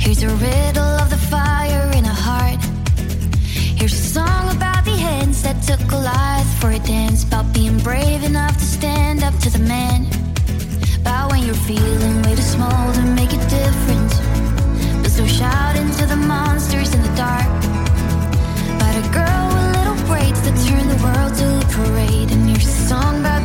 Here's 0.00 0.22
a 0.22 0.28
riddle 0.28 0.96
of 1.02 1.10
the 1.10 1.16
fire 1.16 1.51
that 5.42 5.60
took 5.62 5.80
Goliath 5.88 6.50
for 6.60 6.70
a 6.70 6.78
dance. 6.78 7.24
About 7.24 7.52
being 7.52 7.78
brave 7.78 8.22
enough 8.24 8.56
to 8.56 8.64
stand 8.64 9.22
up 9.22 9.36
to 9.38 9.50
the 9.50 9.58
man. 9.58 10.06
About 11.00 11.30
when 11.32 11.44
you're 11.44 11.62
feeling 11.66 12.22
way 12.22 12.34
too 12.34 12.42
small 12.42 12.92
to 12.92 13.02
make 13.18 13.32
a 13.32 13.42
difference. 13.48 14.14
But 15.02 15.10
still 15.10 15.26
shouting 15.26 15.90
to 15.98 16.06
the 16.06 16.16
monsters 16.16 16.94
in 16.94 17.02
the 17.02 17.14
dark. 17.16 17.50
About 18.76 18.94
a 19.02 19.06
girl 19.18 19.44
with 19.54 19.68
little 19.78 20.00
braids 20.06 20.40
that 20.46 20.56
turned 20.66 20.90
the 20.94 21.00
world 21.06 21.32
to 21.40 21.46
a 21.60 21.66
parade. 21.76 22.30
And 22.30 22.50
a 22.50 22.60
song 22.60 23.20
about 23.20 23.41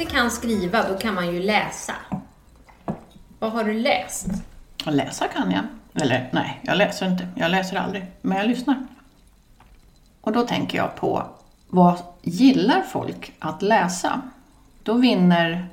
inte 0.00 0.14
kan 0.14 0.30
skriva, 0.30 0.88
då 0.88 0.98
kan 0.98 1.14
man 1.14 1.34
ju 1.34 1.40
läsa. 1.40 1.94
Vad 3.38 3.52
har 3.52 3.64
du 3.64 3.72
läst? 3.72 4.26
Läsa 4.84 5.28
kan 5.28 5.50
jag. 5.50 5.64
Eller 6.02 6.28
nej, 6.32 6.60
jag 6.62 6.78
läser 6.78 7.06
inte. 7.06 7.28
Jag 7.34 7.50
läser 7.50 7.76
aldrig. 7.76 8.06
Men 8.22 8.38
jag 8.38 8.46
lyssnar. 8.46 8.86
Och 10.20 10.32
då 10.32 10.42
tänker 10.46 10.78
jag 10.78 10.96
på 10.96 11.26
vad 11.68 11.98
gillar 12.22 12.82
folk 12.82 13.32
att 13.38 13.62
läsa? 13.62 14.20
Då 14.82 14.94
vinner 14.94 15.68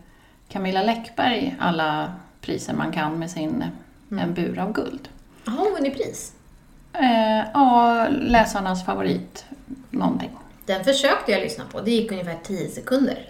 Camilla 0.49 0.83
Läckberg 0.83 1.55
alla 1.59 2.13
priser 2.41 2.73
man 2.73 2.91
kan 2.91 3.19
med 3.19 3.31
sin 3.31 3.63
En 4.09 4.33
bur 4.33 4.59
av 4.59 4.71
guld. 4.71 5.09
Har 5.45 5.57
hon 5.57 5.73
vunnit 5.73 5.93
pris? 5.93 6.33
Eh, 6.93 7.47
ja, 7.53 8.07
läsarnas 8.09 8.85
favorit 8.85 9.45
någonting. 9.89 10.31
Den 10.65 10.83
försökte 10.83 11.31
jag 11.31 11.41
lyssna 11.41 11.63
på. 11.71 11.81
Det 11.81 11.91
gick 11.91 12.11
ungefär 12.11 12.37
10 12.43 12.67
sekunder. 12.69 13.29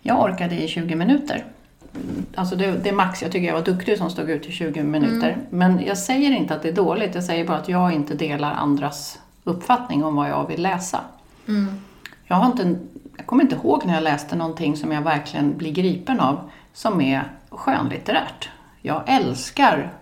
Jag 0.00 0.22
orkade 0.22 0.62
i 0.62 0.68
20 0.68 0.94
minuter. 0.94 1.44
Mm, 1.94 2.26
Alltså 2.34 2.56
det, 2.56 2.72
det 2.72 2.88
är 2.88 2.92
max. 2.92 3.22
Jag 3.22 3.32
tycker 3.32 3.46
jag 3.46 3.54
var 3.54 3.62
duktig 3.62 3.98
som 3.98 4.10
stod 4.10 4.30
ut 4.30 4.46
i 4.46 4.52
20 4.52 4.82
minuter. 4.82 5.36
Men 5.50 5.84
jag 5.86 5.98
säger 5.98 6.30
inte 6.32 6.54
att 6.54 6.62
det 6.62 6.68
är 6.68 6.72
dåligt. 6.72 7.14
Jag 7.14 7.24
säger 7.24 7.46
bara 7.46 7.58
att 7.58 7.68
jag 7.68 7.92
inte 7.92 8.14
delar 8.14 8.52
andras 8.52 9.18
uppfattning 9.44 10.04
om 10.04 10.16
vad 10.16 10.28
jag 10.28 10.48
vill 10.48 10.62
läsa. 10.62 11.00
Jag, 12.24 12.36
har 12.36 12.46
inte, 12.46 12.76
jag 13.16 13.26
kommer 13.26 13.42
inte 13.42 13.56
ihåg 13.56 13.86
när 13.86 13.94
jag 13.94 14.02
läste 14.02 14.36
någonting 14.36 14.76
som 14.76 14.92
jag 14.92 15.02
verkligen 15.02 15.56
blir 15.58 15.72
gripen 15.72 16.20
av 16.20 16.50
som 16.72 17.00
är 17.00 17.24
skönlitterärt. 17.50 18.48
Jag 18.82 19.02
älskar 19.06 19.92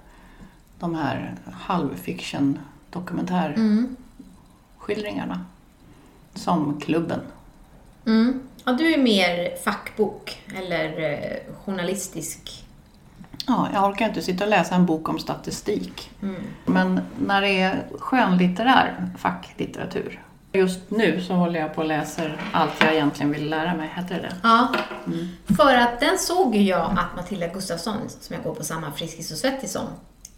de 0.79 0.95
här 0.95 1.35
halvfiction 1.53 2.59
dokumentärskildringarna. 2.91 5.45
Som 6.35 6.81
Klubben. 6.81 7.21
Mm. 8.07 8.41
Ja, 8.65 8.73
du 8.73 8.95
är 8.95 8.99
mer 8.99 9.57
fackbok 9.65 10.43
eller 10.59 11.01
eh, 11.01 11.55
journalistisk. 11.65 12.65
Ja, 13.47 13.69
jag 13.73 13.91
orkar 13.91 14.09
inte 14.09 14.23
sitta 14.23 14.45
och 14.45 14.51
läsa 14.51 14.75
en 14.75 14.87
bok 14.87 15.09
om 15.09 15.19
statistik. 15.19 16.11
Men 16.65 17.01
när 17.19 17.41
det 17.41 17.61
är 17.61 17.85
skönlitterär 17.99 19.11
facklitteratur. 19.19 20.23
Just 20.53 20.91
nu 20.91 21.21
så 21.21 21.35
håller 21.35 21.61
jag 21.61 21.75
på 21.75 21.81
och 21.81 21.87
läser 21.89 22.41
Allt 22.53 22.73
jag 22.81 22.95
egentligen 22.95 23.33
vill 23.33 23.51
lära 23.51 23.75
mig. 23.75 23.91
Heter 23.95 24.15
det? 24.15 24.37
Ja, 24.43 24.75
för 25.57 25.75
att 25.75 26.01
den 26.01 26.19
såg 26.19 26.57
ju 26.57 26.63
jag 26.63 26.91
att 26.91 27.17
Matilda 27.17 27.47
Gustafsson, 27.47 27.97
som 28.21 28.35
jag 28.35 28.45
går 28.45 28.55
på 28.55 28.65
samma 28.65 28.93
Friskis 28.93 29.33
och 29.33 29.39
Svettis 29.39 29.73
som, 29.73 29.87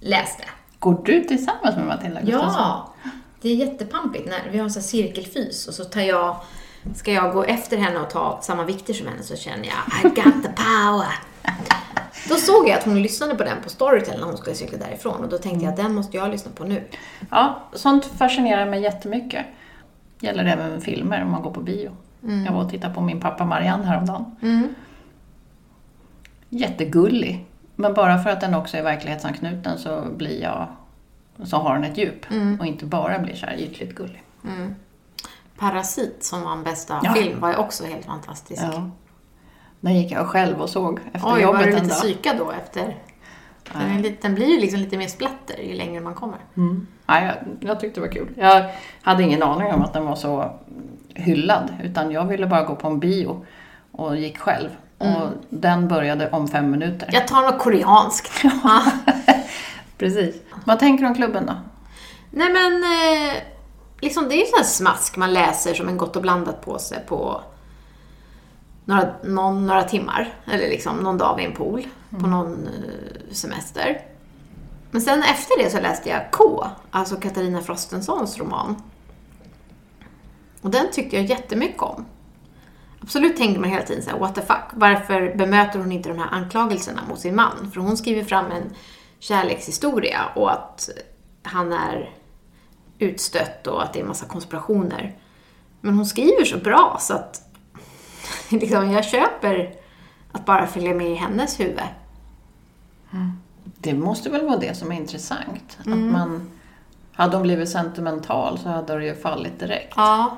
läste. 0.01 0.45
Går 0.79 1.03
du 1.05 1.25
tillsammans 1.25 1.77
med 1.77 1.87
Matilda 1.87 2.21
Gustafsson? 2.21 2.63
Ja, 2.63 2.95
det 3.45 3.51
är 3.51 3.55
jättepampigt. 3.55 4.27
När 4.27 4.51
vi 4.53 4.59
har 4.59 4.65
här 4.65 4.81
cirkelfys 4.81 5.69
och 5.69 5.75
så 5.75 5.85
tar 5.85 6.01
jag, 6.01 6.37
ska 6.95 7.13
jag 7.13 7.33
gå 7.33 7.45
efter 7.45 7.77
henne 7.77 7.99
och 7.99 8.11
ta 8.11 8.41
samma 8.43 8.65
vikter 8.65 8.95
som 8.95 9.07
henne 9.07 9.23
så 9.23 9.37
känner 9.37 9.65
jag 9.65 10.13
I 10.13 10.15
got 10.15 10.43
the 10.43 10.49
power. 10.49 11.15
Då 12.29 12.35
såg 12.35 12.69
jag 12.69 12.79
att 12.79 12.85
hon 12.85 13.03
lyssnade 13.03 13.35
på 13.35 13.45
den 13.45 13.63
på 13.63 13.69
Storytel 13.69 14.21
när 14.21 14.27
hon 14.27 14.37
skulle 14.37 14.57
cykla 14.57 14.79
därifrån 14.79 15.25
och 15.25 15.29
då 15.29 15.39
tänkte 15.39 15.65
jag 15.65 15.73
att 15.73 15.77
den 15.77 15.95
måste 15.95 16.17
jag 16.17 16.31
lyssna 16.31 16.51
på 16.55 16.65
nu. 16.65 16.85
Ja, 17.31 17.61
sånt 17.73 18.05
fascinerar 18.05 18.67
mig 18.67 18.83
jättemycket. 18.83 19.47
Gäller 20.21 20.45
även 20.45 20.71
med 20.71 20.83
filmer 20.83 21.23
om 21.23 21.31
man 21.31 21.43
går 21.43 21.51
på 21.51 21.61
bio. 21.61 21.97
Jag 22.47 22.53
var 22.53 22.65
och 22.65 22.71
tittade 22.71 22.95
på 22.95 23.01
min 23.01 23.21
pappa 23.21 23.45
Marianne 23.45 23.85
häromdagen. 23.85 24.25
Jättegullig. 26.49 27.47
Men 27.77 27.95
bara 27.95 28.19
för 28.19 28.31
att 28.31 28.41
den 28.41 28.55
också 28.55 28.77
är 28.77 28.83
verklighetsanknuten 28.83 29.79
så 29.79 30.05
blir 30.17 30.43
jag 30.43 30.69
så 31.45 31.57
har 31.57 31.75
den 31.75 31.85
ett 31.85 31.99
djup 31.99 32.27
och 32.61 32.67
inte 32.67 32.87
bara 32.87 33.19
blir 33.19 33.35
så 33.35 33.47
här 33.47 33.57
ytligt 33.57 33.95
gullig. 33.95 34.23
Parasit 35.59 36.25
som 36.25 36.43
var 36.43 36.53
en 36.53 36.63
bästa 36.63 37.01
Ja. 37.03 37.13
film 37.13 37.41
var 37.41 37.49
ju 37.51 37.57
också 37.57 37.85
helt 37.85 38.07
fantastisk. 38.07 38.63
Ja. 38.63 38.91
Den 39.81 39.95
gick 39.95 40.13
jag 40.13 40.27
själv 40.27 40.61
och 40.63 40.71
såg 40.71 41.01
efter 41.13 41.29
Oj, 41.29 41.33
var 41.33 41.39
jobbet 41.39 41.65
du 41.65 41.73
en 41.77 41.83
lite 41.83 41.95
psykad 41.95 42.37
då 42.39 42.51
efter? 42.51 42.97
Den, 43.73 44.03
lite, 44.03 44.23
den 44.29 44.35
blir 44.35 44.47
ju 44.47 44.61
liksom 44.61 44.81
lite 44.81 44.97
mer 44.97 45.07
splatter 45.09 45.59
ju 45.63 45.75
längre 45.75 46.01
man 46.01 46.15
kommer. 46.15 46.39
Ja, 47.07 47.21
jag, 47.25 47.35
jag 47.61 47.81
tyckte 47.81 48.01
det 48.01 48.07
var 48.07 48.13
kul. 48.13 48.29
Jag 48.37 48.71
hade 49.03 49.23
ingen 49.23 49.43
aning 49.43 49.73
om 49.73 49.83
att 49.83 49.93
den 49.93 50.07
var 50.07 50.17
så 50.17 50.51
hyllad. 51.15 51.73
Utan 51.83 52.11
jag 52.11 52.25
ville 52.25 52.47
bara 52.47 52.65
gå 52.65 52.75
på 52.77 52.89
en 52.89 53.01
bio 53.01 53.47
och 53.93 54.17
gick 54.17 54.39
själv. 54.39 54.69
Och 54.99 55.29
den 55.51 55.89
började 55.89 56.31
om 56.31 56.49
fem 56.49 56.71
minuter. 56.71 57.09
Jag 57.13 57.29
tar 57.29 57.43
något 57.43 57.59
koreanskt. 57.59 58.43
Precis. 59.99 60.37
Vad 60.65 60.79
tänker 60.79 61.05
du 61.05 61.09
om 61.09 61.15
klubben 61.15 61.47
då? 61.47 61.55
Nej 62.31 62.53
men, 62.53 62.85
eh, 62.85 63.43
liksom, 64.01 64.29
det 64.29 64.35
är 64.35 64.39
ju 64.39 64.47
sån 64.47 64.59
här 64.59 64.65
smask 64.65 65.17
man 65.17 65.33
läser 65.33 65.75
som 65.75 65.89
en 65.89 65.97
gott 65.97 66.17
och 66.17 66.23
blandat 66.23 66.65
påse 66.65 67.01
på 67.07 67.41
några, 68.85 69.15
någon, 69.25 69.67
några 69.67 69.83
timmar. 69.83 70.35
Eller 70.47 70.69
liksom 70.69 70.97
någon 70.97 71.19
dag 71.19 71.37
vid 71.37 71.47
en 71.47 71.53
pool 71.53 71.87
på 72.11 72.27
någon 72.27 72.67
eh, 72.67 73.33
semester. 73.33 74.01
Men 74.91 75.03
sen 75.03 75.23
efter 75.23 75.65
det 75.65 75.71
så 75.71 75.81
läste 75.81 76.09
jag 76.09 76.31
K, 76.31 76.67
alltså 76.91 77.17
Katarina 77.17 77.61
Frostensons 77.61 78.39
roman. 78.39 78.83
Och 80.61 80.71
den 80.71 80.87
tyckte 80.93 81.17
jag 81.17 81.25
jättemycket 81.25 81.83
om. 81.83 82.05
Absolut 83.01 83.37
tänker 83.37 83.61
man 83.61 83.71
hela 83.71 83.83
tiden 83.83 84.03
så 84.03 84.11
här, 84.11 84.19
what 84.19 84.35
the 84.35 84.41
fuck, 84.41 84.65
varför 84.73 85.35
bemöter 85.35 85.79
hon 85.79 85.93
inte 85.93 86.09
de 86.09 86.19
här 86.19 86.29
anklagelserna 86.31 87.01
mot 87.09 87.21
sin 87.21 87.37
man? 87.37 87.71
För 87.75 87.81
hon 87.81 87.97
skriver 87.97 88.25
fram 88.25 88.51
en 88.51 88.71
kärlekshistoria 89.25 90.21
och 90.35 90.53
att 90.53 90.91
han 91.43 91.73
är 91.73 92.11
utstött 92.99 93.67
och 93.67 93.83
att 93.83 93.93
det 93.93 93.99
är 93.99 94.03
en 94.03 94.09
massa 94.09 94.27
konspirationer. 94.27 95.17
Men 95.81 95.95
hon 95.95 96.07
skriver 96.07 96.45
så 96.45 96.59
bra 96.59 96.97
så 97.01 97.15
att 97.15 97.43
liksom, 98.51 98.91
jag 98.91 99.05
köper 99.05 99.75
att 100.33 100.45
bara 100.45 100.67
följa 100.67 100.95
med 100.95 101.11
i 101.11 101.15
hennes 101.15 101.61
huvud. 101.61 101.81
Det 103.63 103.95
måste 103.95 104.31
väl 104.31 104.47
vara 104.47 104.59
det 104.59 104.75
som 104.77 104.93
är 104.93 104.97
intressant. 104.97 105.79
Att 105.79 105.87
man, 105.87 106.51
hade 107.13 107.37
hon 107.37 107.43
blivit 107.43 107.69
sentimental 107.69 108.59
så 108.59 108.69
hade 108.69 108.99
det 108.99 109.07
ju 109.07 109.15
fallit 109.15 109.61
direkt. 109.61 109.93
Ja. 109.97 110.37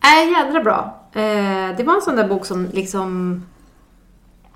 Äh, 0.00 0.30
jädra 0.30 0.62
bra. 0.62 1.00
Eh, 1.12 1.76
det 1.76 1.84
var 1.84 1.94
en 1.94 2.02
sån 2.02 2.16
där 2.16 2.28
bok 2.28 2.46
som 2.46 2.66
liksom, 2.72 3.42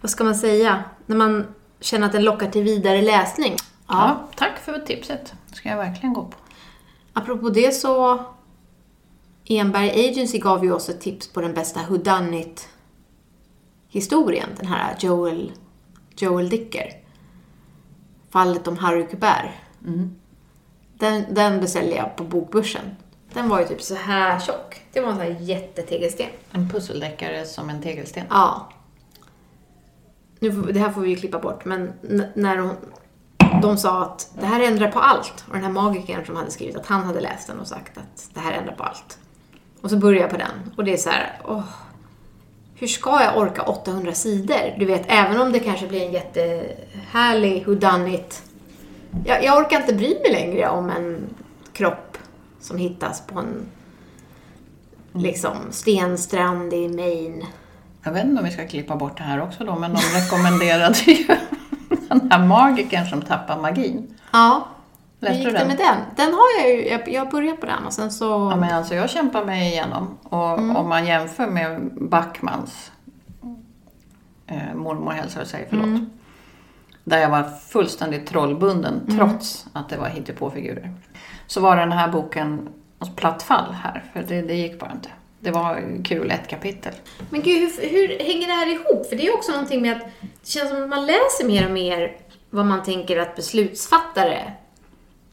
vad 0.00 0.10
ska 0.10 0.24
man 0.24 0.34
säga, 0.34 0.84
när 1.06 1.16
man 1.16 1.46
känner 1.84 2.06
att 2.06 2.12
den 2.12 2.24
lockar 2.24 2.50
till 2.50 2.62
vidare 2.62 3.02
läsning. 3.02 3.56
Ja, 3.88 4.28
tack 4.36 4.58
för 4.58 4.78
tipset. 4.78 5.34
Det 5.48 5.56
ska 5.56 5.68
jag 5.68 5.76
verkligen 5.76 6.12
gå 6.12 6.24
på. 6.24 6.36
Apropå 7.12 7.50
det 7.50 7.74
så 7.74 8.24
Enberg 9.44 9.90
Agency 10.08 10.38
gav 10.38 10.64
ju 10.64 10.72
oss 10.72 10.88
ett 10.88 11.00
tips 11.00 11.32
på 11.32 11.40
den 11.40 11.54
bästa 11.54 11.80
whodunit 11.88 12.68
historien, 13.88 14.48
den 14.56 14.66
här 14.66 14.96
Joel, 15.00 15.52
Joel 16.16 16.48
Dicker. 16.48 16.90
Fallet 18.30 18.68
om 18.68 18.78
Harry 18.78 19.06
Kubert. 19.06 19.50
Den, 20.98 21.34
den 21.34 21.60
beställde 21.60 21.96
jag 21.96 22.16
på 22.16 22.24
bokbörsen. 22.24 22.96
Den 23.32 23.48
var 23.48 23.60
ju 23.60 23.66
typ 23.66 23.82
så 23.82 23.94
här 23.94 24.40
tjock. 24.40 24.82
Det 24.92 25.00
var 25.00 25.08
en 25.08 25.14
sån 25.14 25.24
här 25.24 25.40
jättetegelsten. 25.40 26.26
En 26.50 26.70
pusseldeckare 26.70 27.44
som 27.44 27.70
en 27.70 27.82
tegelsten. 27.82 28.24
Ja. 28.30 28.68
Nu, 30.44 30.72
det 30.72 30.80
här 30.80 30.90
får 30.90 31.00
vi 31.00 31.10
ju 31.10 31.16
klippa 31.16 31.38
bort, 31.38 31.64
men 31.64 31.92
när 32.34 32.56
hon... 32.56 32.76
de 33.62 33.76
sa 33.76 34.02
att 34.02 34.30
det 34.40 34.46
här 34.46 34.60
ändrar 34.60 34.90
på 34.90 34.98
allt. 35.00 35.44
Och 35.48 35.54
den 35.54 35.64
här 35.64 35.70
magikern 35.70 36.26
som 36.26 36.36
hade 36.36 36.50
skrivit 36.50 36.76
att 36.76 36.86
han 36.86 37.04
hade 37.04 37.20
läst 37.20 37.46
den 37.46 37.60
och 37.60 37.66
sagt 37.66 37.98
att 37.98 38.30
det 38.34 38.40
här 38.40 38.52
ändrar 38.52 38.74
på 38.74 38.82
allt. 38.82 39.18
Och 39.80 39.90
så 39.90 39.96
börjar 39.96 40.20
jag 40.20 40.30
på 40.30 40.36
den 40.36 40.72
och 40.76 40.84
det 40.84 40.92
är 40.92 40.96
så 40.96 41.10
här, 41.10 41.40
åh. 41.44 41.62
Hur 42.74 42.86
ska 42.86 43.22
jag 43.22 43.38
orka 43.38 43.62
800 43.62 44.12
sidor? 44.12 44.78
Du 44.78 44.84
vet, 44.84 45.02
även 45.06 45.40
om 45.40 45.52
det 45.52 45.58
kanske 45.58 45.86
blir 45.86 46.06
en 46.06 46.12
jättehärlig 46.12 47.66
whodunit. 47.66 48.42
Jag, 49.24 49.44
jag 49.44 49.58
orkar 49.58 49.80
inte 49.80 49.94
bry 49.94 50.18
mig 50.22 50.32
längre 50.32 50.68
om 50.68 50.90
en 50.90 51.34
kropp 51.72 52.18
som 52.60 52.78
hittas 52.78 53.26
på 53.26 53.38
en 53.38 53.66
liksom 55.12 55.56
stenstrand 55.70 56.72
i 56.72 56.88
Maine. 56.88 57.44
Jag 58.04 58.12
vet 58.12 58.24
inte 58.24 58.38
om 58.38 58.44
vi 58.44 58.50
ska 58.50 58.66
klippa 58.68 58.96
bort 58.96 59.16
det 59.16 59.22
här 59.22 59.42
också 59.42 59.64
då, 59.64 59.76
men 59.76 59.94
de 59.94 60.00
rekommenderade 60.00 60.98
ju 60.98 61.26
den 62.08 62.30
här 62.30 62.46
magikern 62.46 63.06
som 63.06 63.22
tappar 63.22 63.60
magin. 63.60 64.14
Ja. 64.32 64.66
Läste 65.20 65.36
Hur 65.36 65.44
gick 65.44 65.52
det 65.52 65.58
den? 65.58 65.68
med 65.68 65.76
den? 65.76 65.96
Den 66.16 66.34
har 66.34 66.60
jag 66.60 66.70
ju, 66.70 66.88
jag, 66.88 67.08
jag 67.08 67.30
började 67.30 67.56
på 67.56 67.66
den 67.66 67.86
och 67.86 67.92
sen 67.92 68.10
så... 68.10 68.24
Ja, 68.24 68.56
men 68.56 68.74
alltså 68.74 68.94
jag 68.94 69.10
kämpar 69.10 69.44
mig 69.44 69.72
igenom. 69.72 70.18
Och 70.22 70.58
om 70.58 70.88
man 70.88 71.06
jämför 71.06 71.46
med 71.46 71.90
Backmans 71.92 72.92
eh, 74.46 74.74
Mormor 74.74 75.12
hälsar 75.12 75.44
sig, 75.44 75.66
förlåt. 75.70 76.00
Där 77.04 77.18
jag 77.18 77.30
var 77.30 77.42
fullständigt 77.68 78.26
trollbunden 78.26 79.16
trots 79.16 79.66
att 79.72 79.88
det 79.88 79.96
var 79.96 80.08
hittepåfigurer. 80.08 80.94
Så 81.46 81.60
var 81.60 81.76
den 81.76 81.92
här 81.92 82.08
boken 82.08 82.68
alltså, 82.98 83.14
platt 83.14 83.42
fall 83.42 83.72
här, 83.72 84.04
för 84.12 84.22
det, 84.22 84.42
det 84.42 84.54
gick 84.54 84.80
bara 84.80 84.92
inte. 84.92 85.08
Det 85.44 85.50
var 85.50 86.02
kul 86.04 86.30
ett 86.30 86.48
kapitel. 86.48 86.92
Men 87.30 87.42
gud, 87.42 87.72
hur, 87.78 87.88
hur 87.88 88.08
hänger 88.24 88.46
det 88.46 88.52
här 88.52 88.66
ihop? 88.72 89.06
För 89.08 89.16
det 89.16 89.26
är 89.26 89.34
också 89.34 89.52
någonting 89.52 89.82
med 89.82 89.96
att 89.96 90.02
det 90.20 90.48
känns 90.48 90.70
som 90.70 90.82
att 90.82 90.88
man 90.88 91.06
läser 91.06 91.44
mer 91.46 91.64
och 91.66 91.70
mer 91.72 92.16
vad 92.50 92.66
man 92.66 92.82
tänker 92.82 93.16
att 93.18 93.36
beslutsfattare 93.36 94.52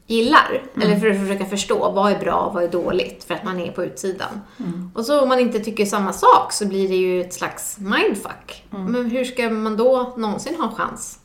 gillar. 0.08 0.64
Eller 0.84 1.00
för 1.00 1.10
att 1.12 1.20
försöka 1.20 1.46
förstå 1.46 1.92
vad 1.92 2.12
är 2.12 2.20
bra 2.20 2.34
och 2.36 2.54
vad 2.54 2.64
är 2.64 2.68
dåligt 2.68 3.24
för 3.24 3.34
att 3.34 3.44
man 3.44 3.60
är 3.60 3.72
på 3.72 3.84
utsidan. 3.84 4.42
Och 4.96 5.06
så 5.06 5.22
om 5.22 5.30
man 5.30 5.40
inte 5.40 5.60
tycker 5.60 5.86
samma 5.86 6.14
sak 6.14 6.52
så 6.54 6.66
blir 6.68 6.88
det 6.90 6.96
ju 6.96 7.22
ett 7.22 7.34
slags 7.34 7.78
mindfuck. 7.80 8.64
Men 8.70 9.12
hur 9.12 9.24
ska 9.26 9.50
man 9.50 9.78
då 9.78 10.14
någonsin 10.18 10.56
ha 10.56 10.70
en 10.70 10.76
chans? 10.76 11.20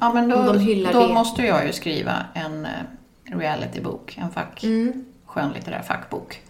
Ja, 0.00 0.12
men 0.12 0.28
då, 0.28 0.36
Om 0.36 0.46
de 0.66 0.84
då 0.92 1.06
det. 1.06 1.14
måste 1.14 1.42
jag 1.42 1.66
ju 1.66 1.72
skriva 1.72 2.12
en 2.34 2.64
eh, 2.64 2.70
reality-bok, 3.24 4.18
en 4.22 4.30
fack, 4.30 4.64
Mm. 4.64 5.04
skönlitterär 5.26 5.82
fackbok. 5.82 6.40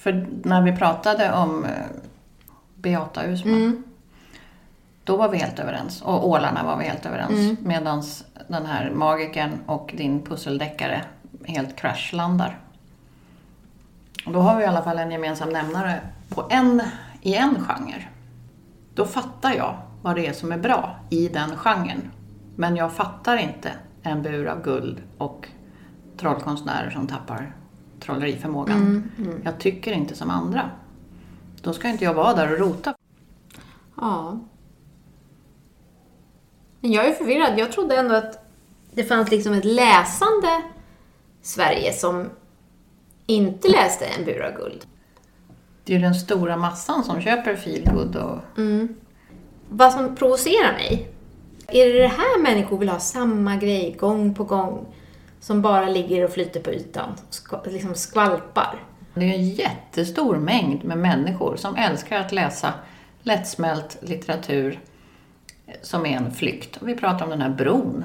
För 0.00 0.26
när 0.44 0.62
vi 0.62 0.72
pratade 0.76 1.32
om 1.32 1.64
eh, 1.64 1.70
Beata 2.74 3.26
Usman, 3.26 3.54
Mm. 3.54 3.82
då 5.04 5.16
var 5.16 5.28
vi 5.28 5.38
helt 5.38 5.58
överens. 5.58 6.02
Och 6.02 6.28
ålarna 6.28 6.62
var 6.64 6.76
vi 6.76 6.84
helt 6.84 7.06
överens. 7.06 7.30
Mm. 7.30 7.56
Medan 7.60 8.02
den 8.48 8.66
här 8.66 8.90
magikern 8.90 9.50
och 9.66 9.94
din 9.96 10.22
pusseldeckare 10.22 11.04
helt 11.44 11.76
kraschlandar. 11.76 12.58
Och 14.26 14.32
då 14.32 14.40
har 14.40 14.56
vi 14.56 14.62
i 14.62 14.66
alla 14.66 14.82
fall 14.82 14.98
en 14.98 15.10
gemensam 15.10 15.48
nämnare 15.48 16.00
på 16.28 16.46
en, 16.50 16.82
i 17.22 17.34
en 17.34 17.54
genre. 17.54 18.08
Då 18.94 19.06
fattar 19.06 19.52
jag 19.54 19.76
vad 20.02 20.16
det 20.16 20.26
är 20.26 20.32
som 20.32 20.52
är 20.52 20.58
bra 20.58 20.96
i 21.10 21.28
den 21.28 21.56
genren. 21.56 22.10
Men 22.56 22.76
jag 22.76 22.92
fattar 22.92 23.36
inte 23.36 23.72
en 24.02 24.22
bur 24.22 24.46
av 24.46 24.62
guld 24.62 25.02
och 25.18 25.48
trollkonstnärer 26.16 26.90
som 26.90 27.06
tappar 27.06 27.52
trolleriförmågan. 28.00 29.10
Jag 29.44 29.58
tycker 29.58 29.92
inte 29.92 30.14
som 30.14 30.30
andra. 30.30 30.70
Då 31.62 31.72
ska 31.72 31.88
inte 31.88 32.04
jag 32.04 32.14
vara 32.14 32.34
där 32.34 32.52
och 32.52 32.58
rota. 32.58 32.94
Ja. 33.96 34.40
Men 36.80 36.92
jag 36.92 37.06
är 37.06 37.12
förvirrad. 37.12 37.58
Jag 37.58 37.72
trodde 37.72 37.96
ändå 37.96 38.14
att 38.14 38.46
det 38.94 39.04
fanns 39.04 39.30
liksom 39.30 39.52
ett 39.52 39.64
läsande 39.64 40.62
Sverige 41.42 41.92
som 41.92 42.30
inte 43.26 43.68
läste 43.68 44.04
En 44.04 44.24
bur 44.24 44.42
av 44.42 44.52
guld. 44.52 44.86
Det 45.84 45.92
är 45.92 45.96
ju 45.96 46.02
den 46.02 46.14
stora 46.14 46.56
massan 46.56 47.04
som 47.04 47.20
köper 47.20 47.56
feelgood 47.56 48.16
och... 48.16 48.38
Vad 49.68 49.92
som 49.92 50.16
provocerar 50.16 50.72
mig, 50.72 51.08
är 51.68 51.86
det 51.86 51.98
det 51.98 52.08
här 52.08 52.42
människor 52.42 52.78
vill 52.78 52.88
ha 52.88 52.98
samma 52.98 53.56
grej 53.56 53.96
gång 53.98 54.34
på 54.34 54.44
gång 54.44 54.86
som 55.40 55.62
bara 55.62 55.88
ligger 55.88 56.24
och 56.24 56.30
flyter 56.30 56.60
på 56.60 56.70
ytan, 56.70 57.08
liksom 57.64 57.94
skvalpar? 57.94 58.84
Det 59.14 59.24
är 59.24 59.34
en 59.34 59.48
jättestor 59.48 60.36
mängd 60.36 60.84
med 60.84 60.98
människor 60.98 61.56
som 61.56 61.76
älskar 61.76 62.20
att 62.20 62.32
läsa 62.32 62.72
lättsmält 63.22 63.98
litteratur 64.00 64.80
som 65.82 66.06
är 66.06 66.16
en 66.16 66.32
flykt. 66.32 66.76
Och 66.76 66.88
vi 66.88 66.94
pratar 66.94 67.24
om 67.24 67.30
den 67.30 67.42
här 67.42 67.50
bron 67.50 68.04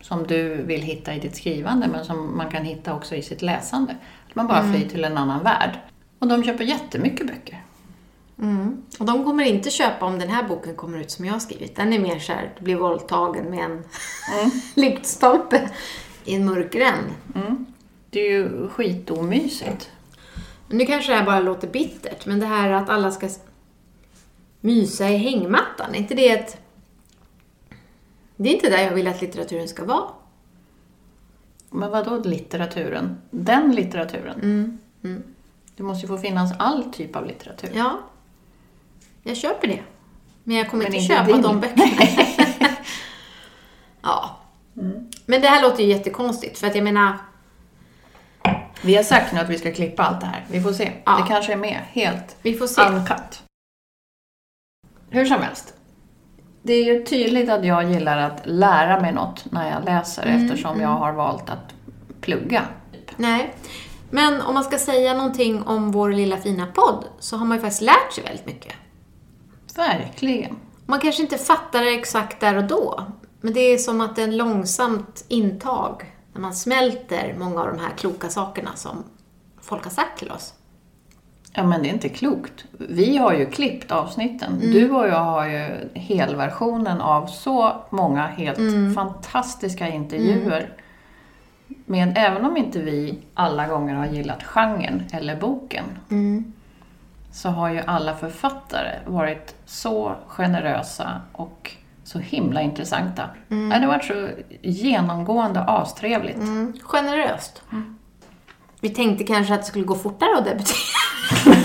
som 0.00 0.26
du 0.26 0.62
vill 0.62 0.82
hitta 0.82 1.14
i 1.14 1.18
ditt 1.18 1.36
skrivande 1.36 1.88
men 1.88 2.04
som 2.04 2.36
man 2.36 2.50
kan 2.50 2.64
hitta 2.64 2.94
också 2.94 3.14
i 3.14 3.22
sitt 3.22 3.42
läsande. 3.42 3.96
Att 4.28 4.34
man 4.34 4.46
bara 4.46 4.72
flyr 4.72 4.88
till 4.88 5.04
en 5.04 5.18
annan 5.18 5.42
värld. 5.42 5.78
Och 6.18 6.28
de 6.28 6.44
köper 6.44 6.64
jättemycket 6.64 7.26
böcker. 7.26 7.62
Och 8.98 9.06
de 9.06 9.24
kommer 9.24 9.44
inte 9.44 9.70
köpa 9.70 10.06
om 10.06 10.18
den 10.18 10.28
här 10.28 10.42
boken 10.42 10.76
kommer 10.76 10.98
ut 10.98 11.10
som 11.10 11.24
jag 11.24 11.32
har 11.32 11.40
skrivit. 11.40 11.76
Den 11.76 11.92
är 11.92 11.98
mer 11.98 12.18
såhär, 12.18 12.52
du 12.58 12.64
blir 12.64 12.76
våldtagen 12.76 13.50
med 13.50 13.64
en 13.64 13.84
lyktstolpe 14.74 15.70
i 16.28 16.34
en 16.34 16.44
mörk 16.44 16.72
gränd. 16.72 17.06
Det 18.10 18.20
är 18.20 18.30
ju 18.30 18.68
skitomysigt. 18.68 19.90
Nu 20.68 20.86
kanske 20.86 21.12
det 21.12 21.18
här 21.18 21.26
bara 21.26 21.40
låter 21.40 21.68
bittert, 21.68 22.26
men 22.26 22.40
det 22.40 22.46
här 22.46 22.70
att 22.70 22.88
alla 22.88 23.10
ska 23.10 23.28
mysa 24.60 25.08
i 25.08 25.16
hängmattan, 25.16 25.94
är 25.94 25.98
inte 25.98 26.14
det 26.14 26.28
ett... 26.28 26.58
Det 28.36 28.48
är 28.48 28.54
inte 28.54 28.70
där 28.70 28.82
jag 28.82 28.94
vill 28.94 29.06
att 29.08 29.20
litteraturen 29.20 29.68
ska 29.68 29.84
vara. 29.84 30.08
Men 31.70 31.90
vad 31.90 32.04
då 32.04 32.18
litteraturen? 32.18 33.16
Den 33.30 33.74
litteraturen? 33.74 34.78
Det 35.76 35.82
måste 35.82 36.02
ju 36.02 36.08
få 36.08 36.18
finnas 36.18 36.52
all 36.58 36.84
typ 36.84 37.16
av 37.16 37.26
litteratur. 37.26 37.70
Ja, 37.74 37.98
jag 39.22 39.36
köper 39.36 39.68
det. 39.68 39.82
Men 40.44 40.56
jag 40.56 40.70
kommer 40.70 40.84
Men 40.84 40.94
inte 40.94 41.04
inte 41.04 41.14
köpa 41.14 41.32
din. 41.32 41.42
de 41.42 41.60
böckerna. 41.60 41.86
ja. 44.02 44.37
Men 45.26 45.40
det 45.40 45.48
här 45.48 45.62
låter 45.62 45.82
ju 45.82 45.88
jättekonstigt, 45.88 46.58
för 46.58 46.66
att 46.66 46.74
jag 46.74 46.84
menar, 46.84 47.18
Vi 48.82 48.96
har 48.96 49.02
sagt 49.02 49.32
nu 49.32 49.40
att 49.40 49.48
vi 49.48 49.58
ska 49.58 49.72
klippa 49.72 50.02
allt 50.02 50.20
det 50.20 50.26
här. 50.26 50.44
Vi 50.50 50.60
får 50.60 50.72
se. 50.72 50.92
Ja. 51.04 51.16
Det 51.16 51.28
kanske 51.28 51.52
är 51.52 51.56
med 51.56 51.80
helt 51.90 52.36
vi 52.42 52.54
får 52.54 52.66
se. 52.66 52.82
uncut. 52.82 53.42
Hur 55.10 55.24
som 55.24 55.42
helst. 55.42 55.74
Det 56.62 56.72
är 56.72 56.84
ju 56.84 57.04
tydligt 57.04 57.50
att 57.50 57.64
jag 57.64 57.90
gillar 57.90 58.18
att 58.18 58.40
lära 58.44 59.00
mig 59.00 59.12
något 59.12 59.44
när 59.52 59.70
jag 59.70 59.84
läser 59.84 60.26
eftersom 60.26 60.80
jag 60.80 60.88
har 60.88 61.12
valt 61.12 61.50
att 61.50 61.74
plugga. 62.20 62.62
Nej. 63.16 63.54
Men 64.10 64.40
om 64.40 64.54
man 64.54 64.64
ska 64.64 64.78
säga 64.78 65.14
någonting 65.14 65.62
om 65.62 65.90
vår 65.90 66.12
lilla 66.12 66.36
fina 66.36 66.66
podd, 66.66 67.04
så 67.18 67.36
har 67.36 67.46
man 67.46 67.56
ju 67.56 67.60
faktiskt 67.62 67.82
lärt 67.82 68.12
sig 68.12 68.24
väldigt 68.24 68.46
mycket. 68.46 68.74
Verkligen. 69.76 70.56
Man 70.86 71.00
kanske 71.00 71.22
inte 71.22 71.38
fattar 71.38 71.82
det 71.82 71.90
exakt 71.90 72.40
där 72.40 72.56
och 72.56 72.64
då, 72.64 73.04
men 73.40 73.52
det 73.52 73.60
är 73.60 73.78
som 73.78 74.00
att 74.00 74.16
det 74.16 74.22
är 74.22 74.28
en 74.28 74.36
långsamt 74.36 75.24
intag 75.28 76.14
när 76.32 76.40
man 76.40 76.54
smälter 76.54 77.34
många 77.38 77.60
av 77.60 77.66
de 77.66 77.78
här 77.78 77.90
kloka 77.96 78.28
sakerna 78.28 78.70
som 78.76 79.04
folk 79.60 79.84
har 79.84 79.90
sagt 79.90 80.18
till 80.18 80.30
oss. 80.30 80.54
Ja, 81.52 81.64
men 81.64 81.82
det 81.82 81.88
är 81.88 81.92
inte 81.92 82.08
klokt. 82.08 82.64
Vi 82.72 83.16
har 83.16 83.32
ju 83.32 83.46
klippt 83.46 83.92
avsnitten. 83.92 84.58
Du 84.60 84.90
och 84.90 85.08
jag 85.08 85.24
har 85.24 85.46
ju 85.46 85.88
helversionen 85.94 87.00
av 87.00 87.26
så 87.26 87.72
många 87.90 88.26
helt 88.26 88.94
fantastiska 88.94 89.88
intervjuer. 89.88 90.72
Med, 91.86 92.12
även 92.16 92.44
om 92.44 92.56
inte 92.56 92.78
vi 92.78 93.18
alla 93.34 93.66
gånger 93.66 93.94
har 93.94 94.06
gillat 94.06 94.42
genren 94.42 95.02
eller 95.12 95.36
boken, 95.36 95.84
så 97.32 97.48
har 97.48 97.70
ju 97.70 97.80
alla 97.80 98.16
författare 98.16 98.90
varit 99.06 99.54
så 99.64 100.14
generösa 100.26 101.20
och 101.32 101.72
så 102.08 102.18
himla 102.18 102.60
intressanta. 102.62 103.22
Ja, 103.48 103.56
Det 103.56 103.74
har 103.74 103.86
varit 103.86 104.04
så 104.04 104.28
genomgående 104.62 105.60
astrevligt. 105.60 106.38
Generöst. 106.82 107.62
Vi 108.80 108.90
tänkte 108.90 109.24
kanske 109.24 109.54
att 109.54 109.60
det 109.60 109.66
skulle 109.66 109.84
gå 109.84 109.94
fortare 109.94 110.38
att 110.38 110.44
debutera. 110.44 111.56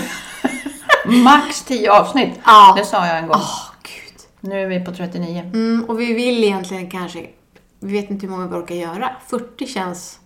Max 1.24 1.62
tio 1.64 1.92
avsnitt, 2.00 2.40
Ja. 2.46 2.74
det 2.76 2.84
sa 2.84 3.06
jag 3.06 3.18
en 3.18 3.26
gång. 3.26 3.36
Åh, 3.36 3.70
gud. 3.82 4.20
Nu 4.40 4.62
är 4.62 4.66
vi 4.66 4.80
på 4.80 4.92
39. 4.92 5.40
Mm, 5.54 5.84
och 5.88 6.00
vi 6.00 6.14
vill 6.14 6.44
egentligen 6.44 6.90
kanske, 6.90 7.26
vi 7.80 7.92
vet 7.92 8.10
inte 8.10 8.26
hur 8.26 8.30
många 8.30 8.46
vi 8.46 8.54
orkar 8.54 8.74
göra. 8.74 9.10
40 9.26 9.66
känns... 9.66 10.18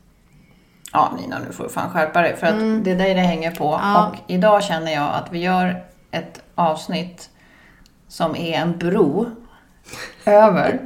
Ja, 0.93 1.13
Nina, 1.21 1.39
nu 1.47 1.53
får 1.53 1.65
du 1.65 1.71
fan 1.71 1.91
skärpa 1.91 2.23
dig. 2.23 2.37
För 2.37 2.47
att 2.47 2.85
det 2.85 2.91
är 2.91 2.97
dig 2.97 3.15
det 3.15 3.21
hänger 3.21 3.51
på. 3.51 3.75
Mm. 3.75 3.91
Ja. 3.91 4.07
Och 4.09 4.15
idag 4.27 4.65
känner 4.65 4.93
jag 4.93 5.15
att 5.15 5.33
vi 5.33 5.39
gör 5.39 5.85
ett 6.11 6.43
avsnitt 6.55 7.31
som 8.09 8.37
är 8.37 8.53
en 8.59 8.79
bro 8.79 9.31
över 10.25 10.81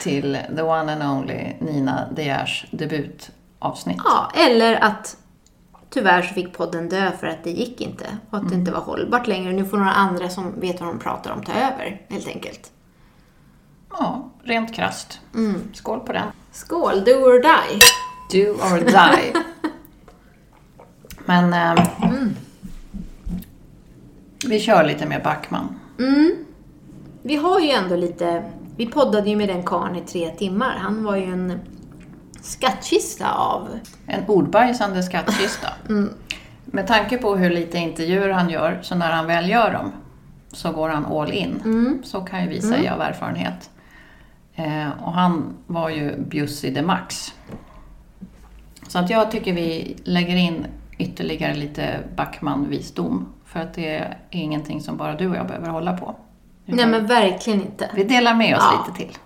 till 0.00 0.38
the 0.56 0.62
one 0.62 0.92
and 0.92 1.02
only 1.02 1.52
Nina 1.60 2.08
De 2.16 2.22
Geers 2.22 2.66
debutavsnitt. 2.70 4.00
Ja, 4.04 4.30
eller 4.34 4.84
att 4.84 5.16
tyvärr 5.90 6.22
så 6.22 6.34
fick 6.34 6.56
podden 6.56 6.88
dö 6.88 7.10
för 7.20 7.26
att 7.26 7.44
det 7.44 7.50
gick 7.50 7.80
inte. 7.80 8.06
Och 8.30 8.38
att 8.38 8.48
det 8.48 8.54
inte 8.54 8.72
var 8.72 8.80
hållbart 8.80 9.26
längre. 9.26 9.52
Nu 9.52 9.64
får 9.64 9.76
några 9.76 9.92
andra 9.92 10.28
som 10.28 10.60
vet 10.60 10.80
vad 10.80 10.88
de 10.88 10.98
pratar 10.98 11.30
om 11.30 11.42
ta 11.42 11.52
över, 11.52 12.02
helt 12.08 12.26
enkelt. 12.26 12.70
Ja, 13.90 14.30
rent 14.42 14.74
krasst. 14.74 15.20
Skål 15.72 16.00
på 16.00 16.12
den. 16.12 16.26
Skål, 16.52 17.04
do 17.04 17.10
or 17.12 17.42
die. 17.42 17.80
Do 18.30 18.52
or 18.52 18.80
die. 18.80 19.32
Men 21.24 21.52
eh, 21.52 21.84
vi 24.46 24.60
kör 24.60 24.84
lite 24.84 25.06
med 25.06 25.22
Backman. 25.22 25.80
Vi 27.26 27.36
har 27.36 27.60
ju 27.60 27.70
ändå 27.70 27.96
lite... 27.96 28.42
Vi 28.76 28.86
poddade 28.86 29.30
ju 29.30 29.36
med 29.36 29.48
den 29.48 29.62
karln 29.62 29.96
i 29.96 30.00
tre 30.00 30.30
timmar. 30.30 30.76
Han 30.78 31.04
var 31.04 31.16
ju 31.16 31.24
en 31.24 31.60
skattkista 32.40 33.32
av... 33.34 33.68
En 34.06 34.24
ordbajsande 34.26 35.02
skattkista. 35.02 35.68
Med 36.64 36.86
tanke 36.86 37.18
på 37.18 37.36
hur 37.36 37.50
lite 37.50 37.78
intervjuer 37.78 38.28
han 38.28 38.50
gör, 38.50 38.78
så 38.82 38.94
när 38.94 39.12
han 39.12 39.26
väl 39.26 39.50
gör 39.50 39.72
dem 39.72 39.92
så 40.52 40.72
går 40.72 40.88
han 40.88 41.06
all 41.06 41.32
in. 41.32 41.60
Så 42.04 42.20
kan 42.20 42.42
ju 42.42 42.48
vi 42.48 42.60
säga 42.60 42.94
av 42.94 43.00
erfarenhet. 43.00 43.70
Eh, 44.54 45.02
och 45.02 45.12
han 45.12 45.56
var 45.66 45.88
ju 45.88 46.16
bjussig 46.18 46.74
de 46.74 46.82
max. 46.82 47.34
Så 48.88 48.98
att 48.98 49.10
jag 49.10 49.30
tycker 49.30 49.52
vi 49.52 49.96
lägger 50.04 50.36
in 50.36 50.66
ytterligare 50.98 51.54
lite 51.54 51.98
Backman-visdom. 52.16 53.26
För 53.44 53.60
att 53.60 53.74
det 53.74 53.96
är 53.98 54.16
ingenting 54.30 54.80
som 54.80 54.96
bara 54.96 55.14
du 55.14 55.28
och 55.28 55.36
jag 55.36 55.46
behöver 55.46 55.68
hålla 55.68 55.96
på. 55.96 56.16
Nej 56.66 56.86
men 56.86 57.06
verkligen 57.06 57.60
inte. 57.62 57.90
Vi 57.94 58.04
delar 58.04 58.34
med 58.34 58.56
oss 58.56 58.62
Ja. 58.72 58.84
lite 58.86 58.98
till. 58.98 59.18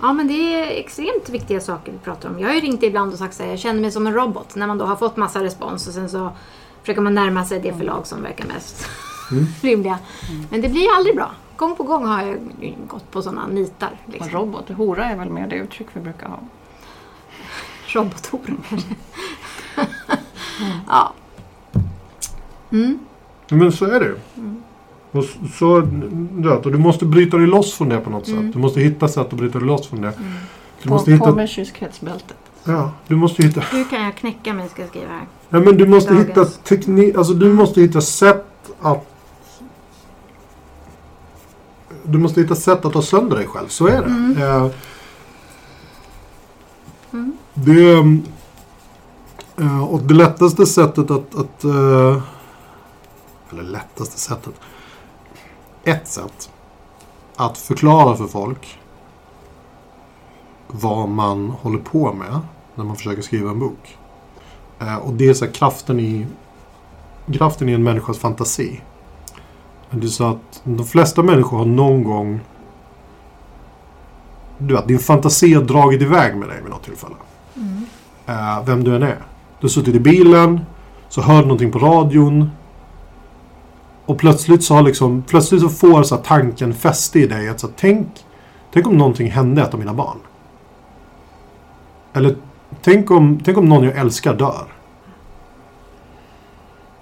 Ja, 0.00 0.12
men 0.12 0.28
det 0.28 0.34
är 0.54 0.80
extremt 0.80 1.28
viktiga 1.28 1.60
saker 1.60 1.92
vi 1.92 1.98
pratar 1.98 2.28
om. 2.28 2.38
Jag 2.40 2.48
har 2.48 2.54
ju 2.54 2.60
ringt 2.60 2.82
ibland 2.82 3.12
och 3.12 3.18
sagt 3.18 3.34
så 3.34 3.42
här, 3.42 3.50
jag 3.50 3.58
känner 3.58 3.80
mig 3.80 3.90
som 3.90 4.06
en 4.06 4.14
robot. 4.14 4.54
När 4.56 4.66
man 4.66 4.78
då 4.78 4.84
har 4.84 4.96
fått 4.96 5.16
massa 5.16 5.44
respons 5.44 5.86
och 5.88 5.94
sen 5.94 6.08
så 6.08 6.30
försöker 6.80 7.00
man 7.02 7.14
närma 7.14 7.44
sig 7.44 7.60
det 7.60 7.72
förlag 7.72 8.06
som 8.06 8.22
verkar 8.22 8.46
mest 8.46 8.86
rimliga. 9.62 9.98
Men 10.50 10.60
det 10.60 10.68
blir 10.68 10.86
aldrig 10.96 11.16
bra. 11.16 11.30
Gång 11.56 11.76
på 11.76 11.82
gång 11.82 12.06
har 12.06 12.22
jag 12.22 12.38
gått 12.88 13.10
på 13.10 13.22
sådana 13.22 13.46
nitar. 13.46 13.90
Och 14.06 14.12
Liksom. 14.12 14.30
robot, 14.30 14.68
hora 14.70 15.04
är 15.04 15.16
väl 15.16 15.30
mer 15.30 15.46
det 15.46 15.56
uttryck 15.56 15.86
vi 15.92 16.00
brukar 16.00 16.28
ha. 16.28 16.38
Robothoror 17.96 18.56
kanske. 18.68 18.88
ja. 20.88 21.12
Men 23.48 23.72
så 23.72 23.84
är 23.84 24.00
det 24.00 24.06
ju. 24.06 24.16
Och 25.12 25.24
s- 25.24 25.36
så, 25.58 25.80
du, 25.80 26.48
vet, 26.48 26.66
och 26.66 26.72
du 26.72 26.78
måste 26.78 27.04
bryta 27.04 27.36
dig 27.36 27.46
loss 27.46 27.74
från 27.74 27.88
det 27.88 28.00
på 28.00 28.10
något 28.10 28.26
sätt. 28.26 28.52
Du 28.52 28.58
måste 28.58 28.80
hitta 28.80 29.08
sätt 29.08 29.26
att 29.26 29.32
bryta 29.38 29.58
dig 29.58 29.68
loss 29.68 29.86
från 29.88 30.00
det. 30.00 30.12
Du 30.82 30.88
På, 30.88 30.94
måste 30.94 31.10
på 31.10 31.16
hitta... 31.16 31.34
med 31.34 31.48
kyskhetsbältet. 31.48 32.36
Ja, 32.64 32.90
du 33.08 33.16
måste 33.16 33.42
hitta... 33.42 33.60
Hur 33.60 33.84
kan 33.84 34.02
jag 34.02 34.16
knäcka 34.16 34.54
mig 34.54 34.68
ska 34.68 34.82
jag 34.82 34.88
skriva 34.90 35.08
här. 35.08 35.26
Ja, 35.48 35.60
men 35.60 35.76
du 35.76 35.86
måste 35.86 36.10
Dagens. 36.12 36.28
hitta 36.28 36.44
teknik... 36.44 37.16
Alltså 37.16 37.34
du 37.34 37.52
måste 37.52 37.80
hitta 37.80 38.00
sätt 38.00 38.46
att... 38.80 39.06
Du 42.02 42.18
måste 42.18 42.40
hitta 42.40 42.54
sätt 42.54 42.84
att 42.84 42.92
ta 42.92 43.02
sönder 43.02 43.36
dig 43.36 43.46
själv. 43.46 43.68
Så 43.68 43.86
är 43.86 44.02
det. 44.02 44.42
Eh, 44.44 44.66
det... 47.66 47.92
Mm, 47.92 48.22
eh, 49.58 49.84
och 49.84 50.00
det 50.00 50.14
lättaste 50.14 50.66
sättet 50.66 51.10
att... 51.10 51.34
att 51.34 51.64
eh, 51.64 52.22
eller 53.50 53.62
lättaste 53.62 54.20
sättet. 54.20 54.54
Ett 55.84 56.08
sätt 56.08 56.50
att 57.36 57.58
förklara 57.58 58.16
för 58.16 58.26
folk 58.26 58.78
vad 60.66 61.08
man 61.08 61.50
håller 61.50 61.78
på 61.78 62.12
med 62.12 62.40
när 62.74 62.84
man 62.84 62.96
försöker 62.96 63.22
skriva 63.22 63.50
en 63.50 63.58
bok. 63.58 63.98
Eh, 64.78 64.96
och 64.96 65.12
det 65.12 65.28
är 65.28 65.34
så 65.34 65.44
här, 65.44 65.52
kraften 65.52 66.00
i 66.00 66.26
kraften 67.32 67.68
i 67.68 67.72
en 67.72 67.82
människas 67.82 68.18
fantasi. 68.18 68.80
Det 69.90 70.06
är 70.06 70.08
så 70.08 70.24
att 70.24 70.60
de 70.64 70.86
flesta 70.86 71.22
människor 71.22 71.58
har 71.58 71.64
någon 71.64 72.04
gång 72.04 72.40
du 74.58 74.74
vet, 74.74 74.88
din 74.88 74.98
fantasi 74.98 75.54
har 75.54 75.62
dragit 75.62 76.02
iväg 76.02 76.36
med 76.36 76.48
dig 76.48 76.62
vid 76.62 76.70
något 76.70 76.82
tillfälle. 76.82 77.14
Mm. 77.56 78.64
vem 78.66 78.84
du 78.84 78.96
än 78.96 79.02
är. 79.02 79.18
Du 79.60 79.64
har 79.64 79.68
suttit 79.68 79.94
i 79.94 80.00
bilen, 80.00 80.60
så 81.08 81.22
hör 81.22 81.36
du 81.36 81.42
någonting 81.42 81.72
på 81.72 81.78
radion. 81.78 82.50
Och 84.06 84.18
plötsligt 84.18 84.64
så, 84.64 84.74
har 84.74 84.82
liksom, 84.82 85.22
plötsligt 85.22 85.60
så 85.60 85.68
får 85.68 86.02
så 86.02 86.16
här, 86.16 86.22
tanken 86.22 86.74
fäste 86.74 87.18
i 87.18 87.26
dig. 87.26 87.48
Att 87.48 87.60
så 87.60 87.66
här, 87.66 87.74
tänk, 87.78 88.08
tänk 88.72 88.86
om 88.86 88.96
någonting 88.98 89.30
hände 89.30 89.62
ett 89.62 89.74
av 89.74 89.80
mina 89.80 89.94
barn. 89.94 90.18
Eller 92.12 92.36
tänk 92.82 93.10
om, 93.10 93.40
tänk 93.44 93.58
om 93.58 93.68
någon 93.68 93.84
jag 93.84 93.96
älskar 93.96 94.34
dör. 94.34 94.66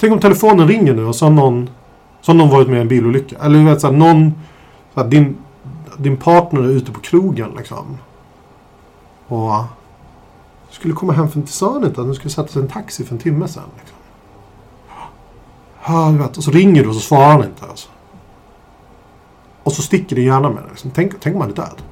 Tänk 0.00 0.12
om 0.12 0.18
telefonen 0.18 0.68
ringer 0.68 0.94
nu 0.94 1.04
och 1.04 1.16
så 1.16 1.24
har 1.24 1.30
någon, 1.30 1.70
så 2.20 2.32
har 2.32 2.36
någon 2.36 2.50
varit 2.50 2.68
med 2.68 2.78
i 2.78 2.80
en 2.80 2.88
bilolycka. 2.88 3.36
Eller 3.42 3.58
du 3.58 3.64
vet, 3.64 3.80
så 3.80 3.86
här, 3.86 3.94
någon, 3.94 4.32
så 4.94 5.00
här, 5.00 5.08
din, 5.08 5.36
din 5.98 6.16
partner 6.16 6.60
är 6.60 6.68
ute 6.68 6.92
på 6.92 7.00
krogen 7.00 7.50
liksom. 7.56 7.98
Och 9.28 9.52
skulle 10.74 10.94
komma 10.94 11.12
hem 11.12 11.30
för 11.30 11.42
sa 11.46 11.72
han 11.72 11.84
inte 11.84 12.00
att 12.00 12.06
hon 12.06 12.14
skulle 12.14 12.30
sätta 12.30 12.48
sig 12.48 12.62
i 12.62 12.64
en 12.64 12.70
taxi 12.70 13.04
för 13.04 13.14
en 13.14 13.20
timme 13.20 13.48
sedan. 13.48 13.62
Liksom. 13.78 13.96
Ja, 15.86 16.10
du 16.10 16.18
vet, 16.18 16.36
och 16.36 16.44
så 16.44 16.50
ringer 16.50 16.82
du 16.82 16.88
och 16.88 16.94
så 16.94 17.00
svarar 17.00 17.28
han 17.28 17.44
inte. 17.44 17.64
Alltså. 17.68 17.88
Och 19.62 19.72
så 19.72 19.82
sticker 19.82 20.16
din 20.16 20.24
hjärna 20.24 20.50
med 20.50 20.62
det. 20.62 20.68
Liksom. 20.68 20.90
Tänk, 20.94 21.12
tänk 21.20 21.34
om 21.34 21.40
han 21.40 21.50
är 21.50 21.54
död. 21.54 21.82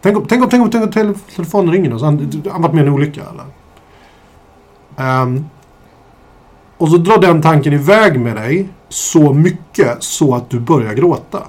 Tänk 0.00 0.16
om, 0.16 0.26
tänk 0.28 0.42
om, 0.42 0.50
tänk 0.50 0.62
om, 0.62 0.70
tänk 0.70 0.84
om 0.84 0.92
tele- 0.92 1.14
telefonen 1.36 1.72
ringer 1.72 1.94
och 1.94 2.00
så 2.00 2.06
har 2.06 2.12
han, 2.12 2.42
han 2.52 2.62
varit 2.62 2.74
med 2.74 2.84
i 2.84 2.86
en 2.86 2.94
olycka. 2.94 3.22
Eller? 3.22 3.44
Um, 5.22 5.46
och 6.78 6.88
så 6.88 6.96
drar 6.96 7.18
den 7.18 7.42
tanken 7.42 7.72
iväg 7.72 8.20
med 8.20 8.36
dig 8.36 8.68
så 8.88 9.32
mycket 9.32 10.02
så 10.02 10.34
att 10.34 10.50
du 10.50 10.60
börjar 10.60 10.94
gråta. 10.94 11.42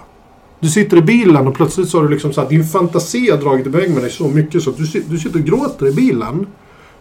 Du 0.60 0.70
sitter 0.70 0.98
i 0.98 1.02
bilen 1.02 1.48
och 1.48 1.56
plötsligt 1.56 1.90
så 1.90 1.98
har 1.98 2.04
du 2.04 2.10
liksom 2.10 2.34
så 2.34 2.42
här, 2.42 2.50
din 2.50 2.66
fantasi 2.66 3.30
har 3.30 3.38
dragit 3.38 3.68
iväg 3.68 3.94
med 3.94 4.04
dig 4.04 4.12
så 4.12 4.28
mycket 4.28 4.64
så 4.64 4.70
att 4.70 4.78
du, 4.78 4.84
du 5.10 5.20
sitter 5.20 5.40
och 5.40 5.46
gråter 5.46 5.88
i 5.88 5.92
bilen. 5.92 6.48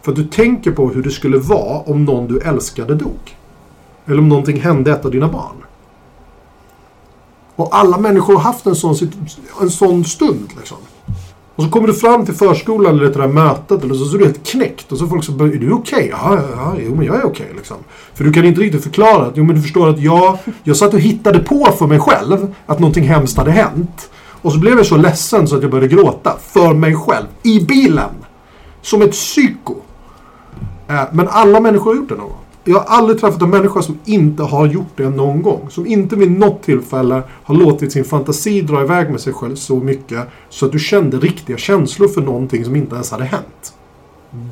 För 0.03 0.13
att 0.13 0.17
du 0.17 0.25
tänker 0.25 0.73
på 0.73 0.89
hur 0.89 1.03
det 1.03 1.11
skulle 1.11 1.39
vara 1.39 1.81
om 1.81 2.05
någon 2.05 2.29
du 2.29 2.41
älskade 2.41 2.95
dog. 2.95 3.37
Eller 4.07 4.19
om 4.19 4.29
någonting 4.29 4.61
hände 4.61 4.93
ett 4.93 5.05
av 5.05 5.11
dina 5.11 5.29
barn. 5.29 5.57
Och 7.57 7.77
alla 7.77 7.99
människor 7.99 8.35
har 8.35 8.41
haft 8.41 8.67
en 8.67 8.77
sån, 8.77 8.97
en 9.61 9.71
sån 9.71 10.05
stund. 10.05 10.49
Liksom. 10.57 10.79
Och 11.57 11.65
så 11.65 11.71
kommer 11.71 11.87
du 11.87 11.95
fram 11.95 12.27
till 12.27 12.35
förskolan 12.35 12.95
eller 12.95 13.11
till 13.11 13.21
det 13.21 13.27
där 13.27 13.33
mötet 13.33 13.85
eller 13.85 13.95
så, 13.95 14.05
så 14.05 14.15
är 14.15 14.19
du 14.19 14.25
helt 14.25 14.47
knäckt. 14.47 14.93
Och 14.93 14.99
så 14.99 15.07
folk 15.07 15.25
så 15.25 15.33
är 15.33 15.49
du 15.49 15.73
okej? 15.73 16.09
Ja, 16.13 16.35
ja, 16.35 16.43
ja, 16.57 16.75
jo 16.79 16.95
men 16.95 17.07
jag 17.07 17.17
är 17.17 17.27
okej 17.27 17.53
liksom. 17.57 17.77
För 18.15 18.25
du 18.25 18.33
kan 18.33 18.45
inte 18.45 18.61
riktigt 18.61 18.83
förklara 18.83 19.27
att, 19.27 19.33
jo 19.37 19.45
men 19.45 19.57
du 19.57 19.63
förstår 19.63 19.89
att 19.89 20.01
jag, 20.01 20.39
jag 20.63 20.77
satt 20.77 20.95
och 20.95 21.01
hittade 21.01 21.39
på 21.39 21.65
för 21.79 21.87
mig 21.87 22.01
själv 22.01 22.55
att 22.67 22.79
någonting 22.79 23.05
hemskt 23.05 23.37
hade 23.37 23.51
hänt. 23.51 24.11
Och 24.43 24.53
så 24.53 24.59
blev 24.59 24.77
jag 24.77 24.87
så 24.87 24.97
ledsen 24.97 25.49
så 25.49 25.57
att 25.57 25.63
jag 25.63 25.71
började 25.71 25.89
gråta. 25.89 26.37
För 26.41 26.75
mig 26.75 26.95
själv. 26.97 27.27
I 27.43 27.61
bilen. 27.61 28.11
Som 28.83 29.03
ett 29.03 29.13
psyko. 29.13 29.75
Eh, 30.89 31.03
men 31.13 31.29
alla 31.29 31.61
människor 31.61 31.91
har 31.91 31.97
gjort 31.97 32.09
det 32.09 32.15
någon 32.15 32.29
gång. 32.29 32.46
Jag 32.69 32.79
har 32.79 32.97
aldrig 32.97 33.21
träffat 33.21 33.43
en 33.43 33.51
människa 33.51 33.83
som 33.83 33.99
inte 34.05 34.43
har 34.43 34.67
gjort 34.67 34.97
det 34.97 35.11
någon 35.11 35.43
gång. 35.43 35.71
Som 35.71 35.87
inte 35.87 36.17
vid 36.17 36.31
något 36.31 36.63
tillfälle 36.63 37.23
har 37.45 37.55
låtit 37.55 37.93
sin 37.93 38.05
fantasi 38.05 38.61
dra 38.61 38.83
iväg 38.83 39.11
med 39.11 39.21
sig 39.21 39.33
själv 39.33 39.55
så 39.55 39.77
mycket 39.77 40.29
så 40.49 40.67
att 40.67 40.73
du 40.73 40.79
kände 40.79 41.19
riktiga 41.19 41.57
känslor 41.57 42.09
för 42.09 42.21
någonting 42.21 42.65
som 42.65 42.77
inte 42.77 42.95
ens 42.95 43.11
hade 43.11 43.25
hänt. 43.25 43.75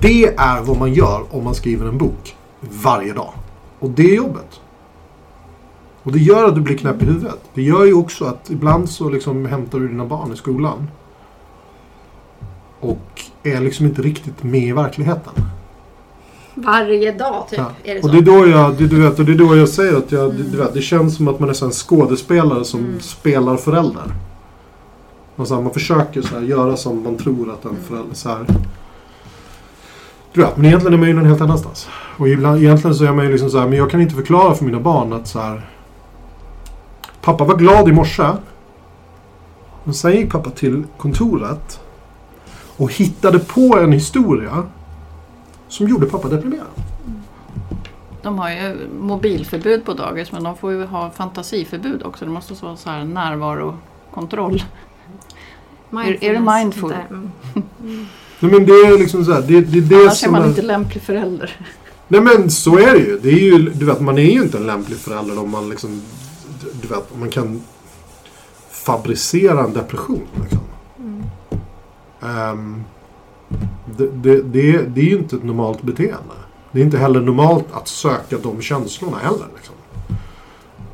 Det 0.00 0.27
är 0.37 0.62
vad 0.62 0.79
man 0.79 0.94
gör 0.94 1.24
om 1.31 1.44
man 1.44 1.55
skriver 1.55 1.87
en 1.87 1.98
bok. 1.98 2.37
Varje 2.61 3.12
dag. 3.12 3.33
Och 3.79 3.90
det 3.90 4.11
är 4.11 4.16
jobbet. 4.16 4.61
Och 6.03 6.12
det 6.12 6.18
gör 6.18 6.48
att 6.48 6.55
du 6.55 6.61
blir 6.61 6.77
knäpp 6.77 7.03
i 7.03 7.05
huvudet. 7.05 7.40
Det 7.55 7.62
gör 7.62 7.85
ju 7.85 7.94
också 7.94 8.24
att 8.24 8.50
ibland 8.50 8.90
så 8.90 9.09
liksom 9.09 9.46
hämtar 9.46 9.79
du 9.79 9.88
dina 9.88 10.05
barn 10.07 10.33
i 10.33 10.37
skolan. 10.37 10.88
Och 12.81 13.22
är 13.42 13.61
liksom 13.61 13.87
inte 13.87 14.03
riktigt 14.03 14.42
med 14.42 14.62
i 14.62 14.72
verkligheten. 14.72 15.33
Varje 16.55 17.12
dag 17.12 17.49
typ 17.51 17.59
Ja. 17.59 17.71
är 17.85 17.95
det 17.95 18.03
Och 18.03 18.11
det 18.11 18.19
är 18.19 18.23
då 18.23 18.47
jag, 18.49 18.75
det, 18.75 18.87
du 18.87 19.03
vet, 19.03 19.19
och 19.19 19.25
det 19.25 19.33
är 19.33 19.37
då 19.37 19.57
jag 19.57 19.69
säger 19.69 19.97
att 19.97 20.12
jag, 20.12 20.35
du 20.35 20.57
vet, 20.57 20.75
det 20.75 20.83
känns 20.83 21.17
som 21.17 21.29
att 21.29 21.40
man 21.40 21.49
är 21.49 21.64
en 21.64 21.71
skådespelare 21.71 22.64
som 22.64 23.01
spelar 23.01 23.57
förälder. 23.57 24.14
Och 25.37 25.49
så 25.49 25.55
här, 25.55 25.62
man 25.62 25.73
försöker 25.73 26.23
så 26.23 26.35
här, 26.35 26.43
göra 26.43 26.77
som 26.77 27.03
man 27.03 27.17
tror 27.17 27.53
att 27.53 27.64
en 27.64 27.77
förälder... 27.88 28.14
Så 28.14 28.29
här. 28.29 28.47
Du 30.33 30.40
vet, 30.40 30.57
men 30.57 30.67
egentligen 30.67 30.95
är 30.95 30.99
man 30.99 31.09
ju 31.09 31.14
någon 31.14 31.27
helt 31.27 31.40
annanstans. 31.40 31.88
Och 32.17 32.29
ibland, 32.29 32.59
egentligen 32.62 32.95
så 32.95 33.05
är 33.05 33.12
man 33.12 33.25
ju 33.25 33.33
liksom 33.33 33.51
så 33.51 33.59
här, 33.59 33.67
men 33.69 33.79
jag 33.79 33.90
kan 33.90 34.01
inte 34.01 34.14
förklara 34.14 34.55
för 34.55 34.64
mina 34.64 34.81
barn 34.81 35.12
att 35.12 35.29
så 35.29 35.38
här. 35.38 35.71
Pappa 37.21 37.45
var 37.45 37.57
glad 37.57 37.88
i 37.88 37.93
morse. 37.93 38.31
Men 39.85 39.95
sen 39.95 40.12
gick 40.12 40.33
pappa 40.33 40.51
till 40.51 40.83
kontoret. 40.99 41.81
Och 42.77 42.93
hittade 42.93 43.38
på 43.38 43.79
en 43.79 43.93
historia. 43.93 44.62
Som 45.68 45.88
gjorde 45.88 46.07
pappa 46.07 46.29
deprimerad. 46.29 46.66
De 48.22 48.38
har 48.38 48.50
ju 48.50 48.88
mobilförbud 49.00 49.85
på 49.85 49.92
dagis 49.94 50.33
men 50.33 50.44
de 50.44 50.57
får 50.57 50.72
ju 50.72 50.85
ha 50.85 51.11
fantasiförbud 51.11 52.03
också. 52.03 52.24
Det 52.24 52.31
måste 52.31 52.55
vara 52.64 52.77
så 52.77 52.90
här 52.90 53.05
närvarokontroll. 53.05 54.62
Är- 55.92 56.24
är 56.24 56.33
det 56.33 56.40
mindful? 56.40 56.94
Mm. 57.11 57.31
Nej 58.40 58.53
men 58.53 58.66
det 58.66 58.72
är 58.72 58.98
liksom 58.98 59.24
så 59.24 59.33
här, 59.33 59.42
det, 59.42 59.61
det 59.61 59.79
är 59.79 59.83
det 59.83 59.96
Annars 60.05 60.24
är 60.24 60.31
man 60.31 60.42
är... 60.42 60.46
inte 60.48 60.62
lämplig 60.62 61.03
förälder. 61.03 61.66
Nej 62.09 62.20
men 62.20 62.50
så 62.50 62.79
är 62.79 62.92
det 62.92 62.98
ju. 62.98 63.18
Det 63.18 63.29
är 63.29 63.38
ju 63.38 63.59
du 63.70 63.87
vet, 63.87 64.00
man 64.00 64.18
är 64.18 64.22
ju 64.33 64.42
inte 64.42 64.59
en 64.59 64.66
lämplig 64.66 64.98
förälder 64.98 65.38
om 65.38 65.50
man 65.50 65.68
liksom... 65.68 66.03
Du 66.83 66.88
vet, 66.88 67.12
om 67.14 67.20
man 67.20 67.31
kan 67.31 67.62
fabricera 68.70 69.64
en 69.64 69.72
depression. 69.72 70.27
Liksom. 70.42 70.61
Ehm, 72.22 72.85
det, 73.97 74.07
det, 74.07 74.43
det, 74.43 74.83
det 74.83 75.01
är 75.01 75.05
ju 75.05 75.19
inte 75.19 75.37
ett 75.37 75.45
normalt 75.45 75.83
beteende. 75.83 76.35
Det 76.73 76.81
är 76.81 76.85
inte 76.85 76.99
heller 76.99 77.21
normalt 77.21 77.64
att 77.73 77.88
söka 77.88 78.38
de 78.43 78.61
känslorna 78.62 79.19
heller. 79.19 79.47
Liksom. 79.57 79.75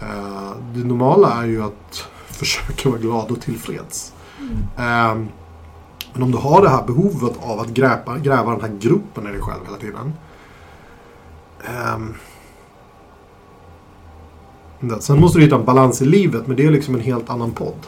Eh, 0.01 0.53
det 0.75 0.85
normala 0.85 1.43
är 1.43 1.47
ju 1.47 1.63
att 1.63 2.09
försöka 2.27 2.89
vara 2.89 3.01
glad 3.01 3.31
och 3.31 3.41
tillfreds. 3.41 4.13
Ehm, 4.79 5.29
men 6.13 6.23
om 6.23 6.31
du 6.31 6.39
har 6.39 6.63
det 6.63 6.69
här 6.69 6.87
behovet 6.87 7.33
av 7.43 7.61
att 7.61 7.69
gräva, 7.69 8.19
gräva 8.19 8.51
den 8.51 8.61
här 8.61 8.79
gruppen 8.81 9.27
i 9.27 9.31
dig 9.31 9.41
själv 9.41 9.61
hela 9.67 9.77
tiden. 9.77 10.13
Det- 14.81 15.03
sen 15.03 15.21
måste 15.21 15.39
du 15.39 15.45
hitta 15.45 15.57
en 15.57 15.65
balans 15.65 16.03
i 16.03 16.05
livet, 16.05 16.47
men 16.47 16.57
det 16.57 16.67
är 16.67 16.71
liksom 16.71 16.95
en 16.95 17.01
helt 17.01 17.31
annan 17.31 17.51
podd. 17.51 17.87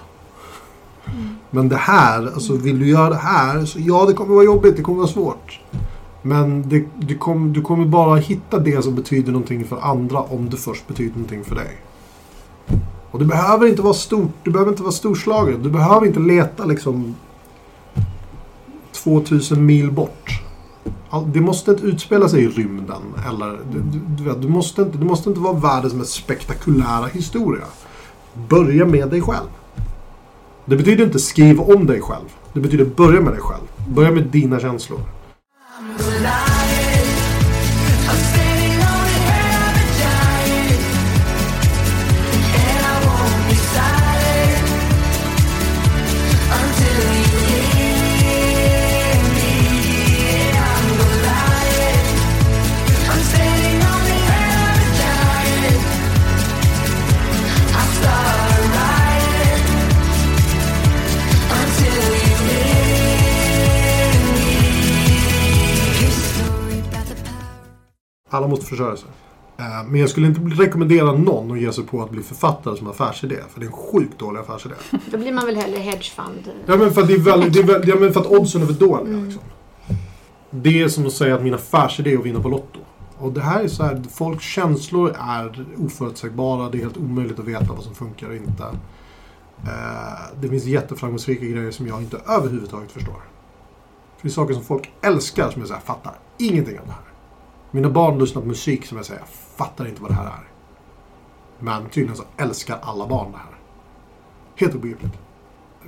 Men 1.55 1.69
det 1.69 1.77
här, 1.77 2.27
alltså 2.35 2.57
vill 2.57 2.79
du 2.79 2.89
göra 2.89 3.09
det 3.09 3.17
här, 3.17 3.65
så 3.65 3.79
ja 3.81 4.05
det 4.07 4.13
kommer 4.15 4.35
vara 4.35 4.45
jobbigt, 4.45 4.77
det 4.77 4.83
kommer 4.83 4.99
vara 4.99 5.09
svårt. 5.09 5.61
Men 6.23 6.69
det, 6.69 6.85
du, 6.99 7.19
kom, 7.19 7.53
du 7.53 7.63
kommer 7.63 7.85
bara 7.87 8.17
hitta 8.17 8.59
det 8.59 8.83
som 8.85 8.95
betyder 8.95 9.33
någonting 9.33 9.65
för 9.65 9.81
andra 9.81 10.19
om 10.21 10.51
det 10.51 10.57
först 10.57 10.89
betyder 10.89 11.13
någonting 11.13 11.45
för 11.45 11.55
dig. 11.55 11.77
Och 13.11 13.19
det 13.19 13.25
behöver 13.25 13.67
inte 13.67 13.83
vara 13.83 13.95
stort, 13.95 14.31
du 14.43 14.51
behöver 14.51 14.71
inte 14.71 14.83
vara 14.83 14.93
storslagen. 14.93 15.63
Du 15.63 15.71
behöver 15.71 16.07
inte 16.07 16.21
leta 16.21 16.65
liksom 16.65 17.15
2000 18.93 19.67
mil 19.67 19.91
bort. 19.91 20.41
All- 21.11 21.33
Det 21.33 21.41
måste 21.41 21.71
inte 21.71 21.83
utspela 21.87 22.29
sig 22.29 22.43
i 22.45 22.49
rymden. 22.49 23.03
Eller, 23.29 23.59
du, 23.73 23.81
du, 23.81 23.99
du, 24.17 24.25
vet, 24.25 24.43
du, 24.43 24.49
måste 24.49 24.83
inte, 24.83 24.99
du 24.99 25.05
måste 25.05 25.29
inte 25.29 25.41
vara 25.41 25.53
världens 25.53 25.95
mest 25.95 26.13
spektakulära 26.13 27.07
historia. 27.07 27.65
Börja 28.49 28.87
med 28.87 29.09
dig 29.11 29.21
själv. 29.21 29.49
Det 30.65 30.77
betyder 30.77 31.05
inte 31.05 31.19
skriv 31.19 31.61
om 31.61 31.87
dig 31.87 32.01
själv. 32.01 32.25
Det 32.53 32.61
betyder 32.61 32.85
börja 32.85 33.21
med 33.21 33.33
dig 33.33 33.41
själv. 33.41 33.63
Börja 33.89 34.11
med 34.11 34.23
dina 34.23 34.61
känslor. 34.61 35.01
Alla 68.33 68.49
måste 68.49 68.67
försörja 68.67 68.97
sig. 68.97 69.09
Eh, 69.59 69.85
Men 69.87 70.01
jag 70.01 70.11
skulle 70.11 70.27
inte 70.27 70.41
rekommendera 70.41 71.13
någon 71.13 71.51
att 71.53 71.61
ge 71.61 71.73
sig 71.73 71.85
på 71.85 72.03
att 72.03 72.11
bli 72.11 72.23
författare 72.23 72.77
som 72.77 72.87
affärsidé. 72.87 73.37
För 73.53 73.61
det 73.61 73.67
är 73.67 73.69
en 73.69 73.73
sjukt 73.73 74.19
dålig 74.19 74.41
affärsidé. 74.41 74.75
Då 75.11 75.19
blir 75.19 75.33
man 75.33 75.47
väl 75.47 75.57
hellre 75.57 75.79
hedgefund. 75.79 76.51
Ja 76.67 76.77
men 76.77 76.93
för 76.95 77.03
att, 77.03 77.09
det 77.09 77.15
är 77.15 77.19
väldigt, 77.19 77.53
det 77.53 77.59
är 77.59 77.65
väl, 77.65 77.89
ja, 77.89 77.97
men 77.97 78.13
för 78.13 78.21
att 78.21 78.27
oddsen 78.27 78.63
är 78.63 78.67
för 78.67 78.73
dåliga. 78.73 79.17
Liksom. 79.17 79.43
Det 80.51 80.83
är 80.83 80.89
som 80.89 81.07
att 81.07 81.13
säga 81.13 81.35
att 81.35 81.43
min 81.43 81.55
affärsidé 81.55 82.13
är 82.13 82.19
att 82.19 82.25
vinna 82.25 82.41
på 82.41 82.49
Lotto. 82.49 82.79
Och 83.19 83.33
det 83.33 83.41
här 83.41 83.65
är 83.65 83.69
så 83.69 83.83
här, 83.83 84.03
folks 84.11 84.45
känslor 84.45 85.17
är 85.21 85.65
oförutsägbara. 85.79 86.69
Det 86.69 86.79
är 86.79 86.83
helt 86.83 86.97
omöjligt 86.97 87.39
att 87.39 87.45
veta 87.45 87.73
vad 87.73 87.83
som 87.83 87.95
funkar 87.95 88.29
och 88.29 88.35
inte. 88.35 88.63
Eh, 89.65 90.41
det 90.41 90.49
finns 90.49 90.65
jätteframgångsrika 90.65 91.45
grejer 91.45 91.71
som 91.71 91.87
jag 91.87 92.03
inte 92.03 92.17
överhuvudtaget 92.29 92.93
förstår. 92.93 93.23
Det 94.17 94.23
finns 94.23 94.35
saker 94.35 94.55
som 94.55 94.65
folk 94.65 94.93
älskar 95.03 95.51
som 95.51 95.61
jag 95.63 95.69
säger, 95.69 95.81
fattar 95.81 96.13
ingenting 96.39 96.79
av 96.79 96.87
det 96.87 96.93
här. 96.93 97.12
Mina 97.75 97.91
barn 97.91 98.19
lyssnar 98.19 98.43
på 98.43 98.49
musik 98.49 98.87
som 98.87 98.97
jag 98.97 99.07
säger, 99.07 99.21
jag 99.21 99.29
fattar 99.29 99.87
inte 99.87 100.03
vad 100.03 100.11
det 100.11 100.15
här 100.15 100.27
är. 100.27 100.49
Men 101.59 101.89
tydligen 101.89 102.17
så 102.17 102.25
älskar 102.37 102.79
alla 102.83 103.07
barn 103.07 103.33
det 103.33 103.39
här. 103.39 103.57
Helt 104.57 104.75
obegripligt. 104.75 105.19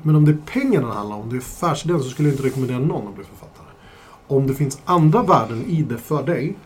Men 0.03 0.17
om 0.17 0.25
det 0.25 0.33
är 0.33 0.39
pengarna 0.47 0.87
det 0.87 0.95
handlar 0.95 1.17
om, 1.17 1.31
det 1.31 1.37
är 1.37 1.39
affärsidén, 1.39 2.03
så 2.03 2.11
skulle 2.11 2.29
jag 2.29 2.35
inte 2.35 2.47
rekommendera 2.47 2.79
någon 2.79 3.09
att 3.09 3.15
bli 3.15 3.25
författare. 3.25 3.67
Om 4.27 4.47
det 4.47 4.55
finns 4.55 4.79
andra 4.85 5.23
värden 5.23 5.65
i 5.67 5.83
det 5.83 5.99
för 5.99 6.23
dig 6.23 6.57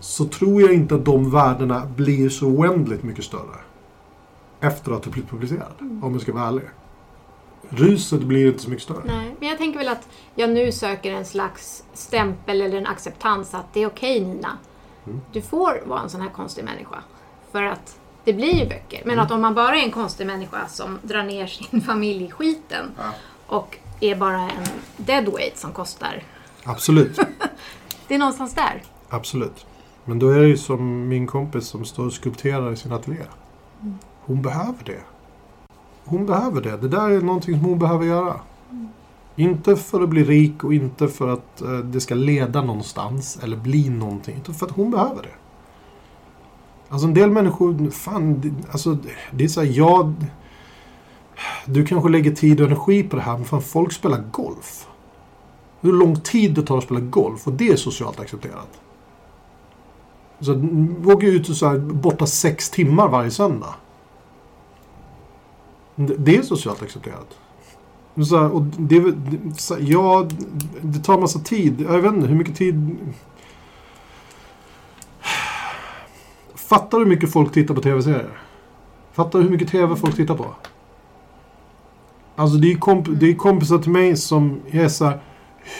så 0.00 0.24
tror 0.24 0.62
jag 0.62 0.74
inte 0.74 0.94
att 0.94 1.04
de 1.04 1.30
värdena 1.30 1.86
blir 1.96 2.28
så 2.28 2.46
oändligt 2.46 3.02
mycket 3.02 3.24
större 3.24 3.56
efter 4.60 4.92
att 4.92 5.02
du 5.02 5.10
blivit 5.10 5.30
publicerad. 5.30 5.72
Om 6.02 6.12
jag 6.12 6.22
ska 6.22 6.32
vara 6.32 6.46
ärlig. 6.46 6.64
Ruset 7.68 8.20
blir 8.20 8.46
inte 8.46 8.58
så 8.58 8.70
mycket 8.70 8.82
större. 8.84 9.02
Nej, 9.04 9.34
men 9.40 9.48
jag 9.48 9.58
tänker 9.58 9.78
väl 9.78 9.88
att 9.88 10.08
jag 10.34 10.50
nu 10.50 10.72
söker 10.72 11.12
en 11.12 11.24
slags 11.24 11.84
stämpel 11.94 12.60
eller 12.60 12.78
en 12.78 12.86
acceptans 12.86 13.54
att 13.54 13.74
det 13.74 13.82
är 13.82 13.86
okej 13.86 14.20
Nina. 14.20 14.58
Mm. 15.06 15.20
Du 15.32 15.42
får 15.42 15.82
vara 15.86 16.00
en 16.00 16.10
sån 16.10 16.20
här 16.20 16.30
konstig 16.30 16.64
människa. 16.64 16.96
För 17.52 17.62
att 17.62 17.98
det 18.24 18.32
blir 18.32 18.54
ju 18.54 18.68
böcker. 18.68 19.02
Mm. 19.02 19.08
Men 19.16 19.18
att 19.24 19.30
om 19.30 19.40
man 19.40 19.54
bara 19.54 19.76
är 19.76 19.82
en 19.84 19.90
konstig 19.90 20.26
människa 20.26 20.66
som 20.68 20.98
drar 21.02 21.22
ner 21.22 21.46
sin 21.70 21.80
familj 21.80 22.24
i 22.24 22.30
skiten 22.30 22.90
Ja. 22.98 23.04
och 23.46 23.78
är 24.00 24.16
bara 24.16 24.40
en 24.40 24.66
deadweight 24.96 25.58
som 25.58 25.72
kostar. 25.72 26.22
Absolut. 26.64 27.18
Det 28.08 28.14
är 28.14 28.18
någonstans 28.18 28.54
där. 28.54 28.82
Absolut. 29.08 29.66
Men 30.04 30.18
då 30.18 30.30
är 30.30 30.40
det 30.40 30.46
ju 30.48 30.56
som 30.56 31.08
min 31.08 31.26
kompis 31.26 31.66
som 31.66 31.84
står 31.84 32.06
och 32.06 32.12
skulpterar 32.12 32.72
i 32.72 32.76
sin 32.76 32.92
ateljé. 32.92 33.22
Hon 34.20 34.42
behöver 34.42 34.84
det. 34.84 35.00
Hon 36.08 36.26
behöver 36.26 36.60
det. 36.60 36.76
Det 36.76 36.88
där 36.88 37.10
är 37.10 37.20
någonting 37.20 37.54
som 37.54 37.64
hon 37.64 37.78
behöver 37.78 38.06
göra. 38.06 38.40
Inte 39.36 39.76
för 39.76 40.00
att 40.00 40.08
bli 40.08 40.24
rik 40.24 40.64
och 40.64 40.74
inte 40.74 41.08
för 41.08 41.28
att 41.28 41.62
eh, 41.62 41.78
det 41.78 42.00
ska 42.00 42.14
leda 42.14 42.62
någonstans 42.62 43.38
eller 43.42 43.56
bli 43.56 43.88
någonting. 43.88 44.36
Utan 44.36 44.54
för 44.54 44.66
att 44.66 44.72
hon 44.72 44.90
behöver 44.90 45.22
det. 45.22 45.34
Alltså 46.88 47.06
en 47.06 47.14
del 47.14 47.30
människor, 47.30 47.90
fan, 47.90 48.40
det, 48.40 48.52
alltså, 48.72 48.98
det 49.30 49.44
är 49.44 49.48
såhär, 49.48 49.68
jag... 49.68 50.14
Du 51.64 51.86
kanske 51.86 52.08
lägger 52.08 52.30
tid 52.34 52.60
och 52.60 52.66
energi 52.66 53.02
på 53.02 53.16
det 53.16 53.22
här, 53.22 53.36
men 53.36 53.44
fan 53.44 53.62
folk 53.62 53.92
spelar 53.92 54.24
golf. 54.30 54.86
Hur 55.80 55.92
lång 55.92 56.20
tid 56.20 56.54
det 56.54 56.62
tar 56.62 56.78
att 56.78 56.84
spela 56.84 57.00
golf 57.00 57.46
och 57.46 57.52
det 57.52 57.68
är 57.68 57.76
socialt 57.76 58.20
accepterat. 58.20 58.80
Så 60.40 60.52
att, 60.52 60.58
vi 60.58 61.12
åker 61.12 61.26
ut 61.26 61.48
och 61.48 61.56
så 61.56 61.68
här, 61.68 61.78
borta 61.78 62.26
sex 62.26 62.70
timmar 62.70 63.08
varje 63.08 63.30
söndag. 63.30 63.74
Det, 65.98 66.36
är 66.36 66.42
socialt 66.42 66.82
accepterat. 66.82 67.38
Så 68.28 68.38
här, 68.38 68.50
och 68.50 68.62
det, 68.62 69.14
så 69.56 69.74
här, 69.74 69.82
ja, 69.86 70.28
det 70.80 70.98
tar 70.98 71.18
massa 71.18 71.38
tid. 71.38 71.80
Jag 71.80 72.02
vet 72.02 72.14
inte 72.14 72.26
hur 72.26 72.34
mycket 72.34 72.56
tid... 72.56 72.96
Fattar 76.54 76.98
du 76.98 77.04
hur 77.04 77.10
mycket 77.10 77.32
folk 77.32 77.52
tittar 77.52 77.74
på 77.74 77.80
tv-serier? 77.80 78.40
Fattar 79.12 79.38
du 79.38 79.44
hur 79.44 79.50
mycket 79.50 79.68
tv 79.68 79.96
folk 79.96 80.16
tittar 80.16 80.34
på? 80.34 80.54
Alltså 82.36 82.56
det 82.56 82.72
är, 82.72 82.76
komp- 82.76 83.14
det 83.14 83.30
är 83.30 83.34
kompisar 83.34 83.78
till 83.78 83.90
mig 83.90 84.16
som 84.16 84.60
är 84.70 84.88
så 84.88 85.04
här, 85.04 85.20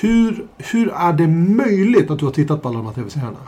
hur, 0.00 0.46
hur 0.58 0.92
är 0.92 1.12
det 1.12 1.28
möjligt 1.28 2.10
att 2.10 2.18
du 2.18 2.24
har 2.24 2.32
tittat 2.32 2.62
på 2.62 2.68
alla 2.68 2.78
de 2.78 2.86
här 2.86 2.94
tv-serierna? 2.94 3.38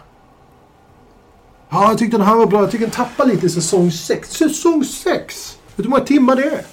Ja, 1.68 1.88
jag 1.88 1.98
tyckte 1.98 2.16
den 2.16 2.26
här 2.26 2.36
var 2.36 2.46
bra. 2.46 2.60
Jag 2.60 2.70
tycker 2.70 2.84
den 2.84 2.94
tappar 2.94 3.26
lite 3.26 3.46
i 3.46 3.48
säsong 3.48 3.90
6. 3.90 4.30
Säsong 4.30 4.84
6! 4.84 5.59
Vet 5.80 5.84
du 5.84 5.88
hur 5.88 5.90
många 5.90 6.04
timmar 6.04 6.36
det 6.36 6.44
är? 6.44 6.64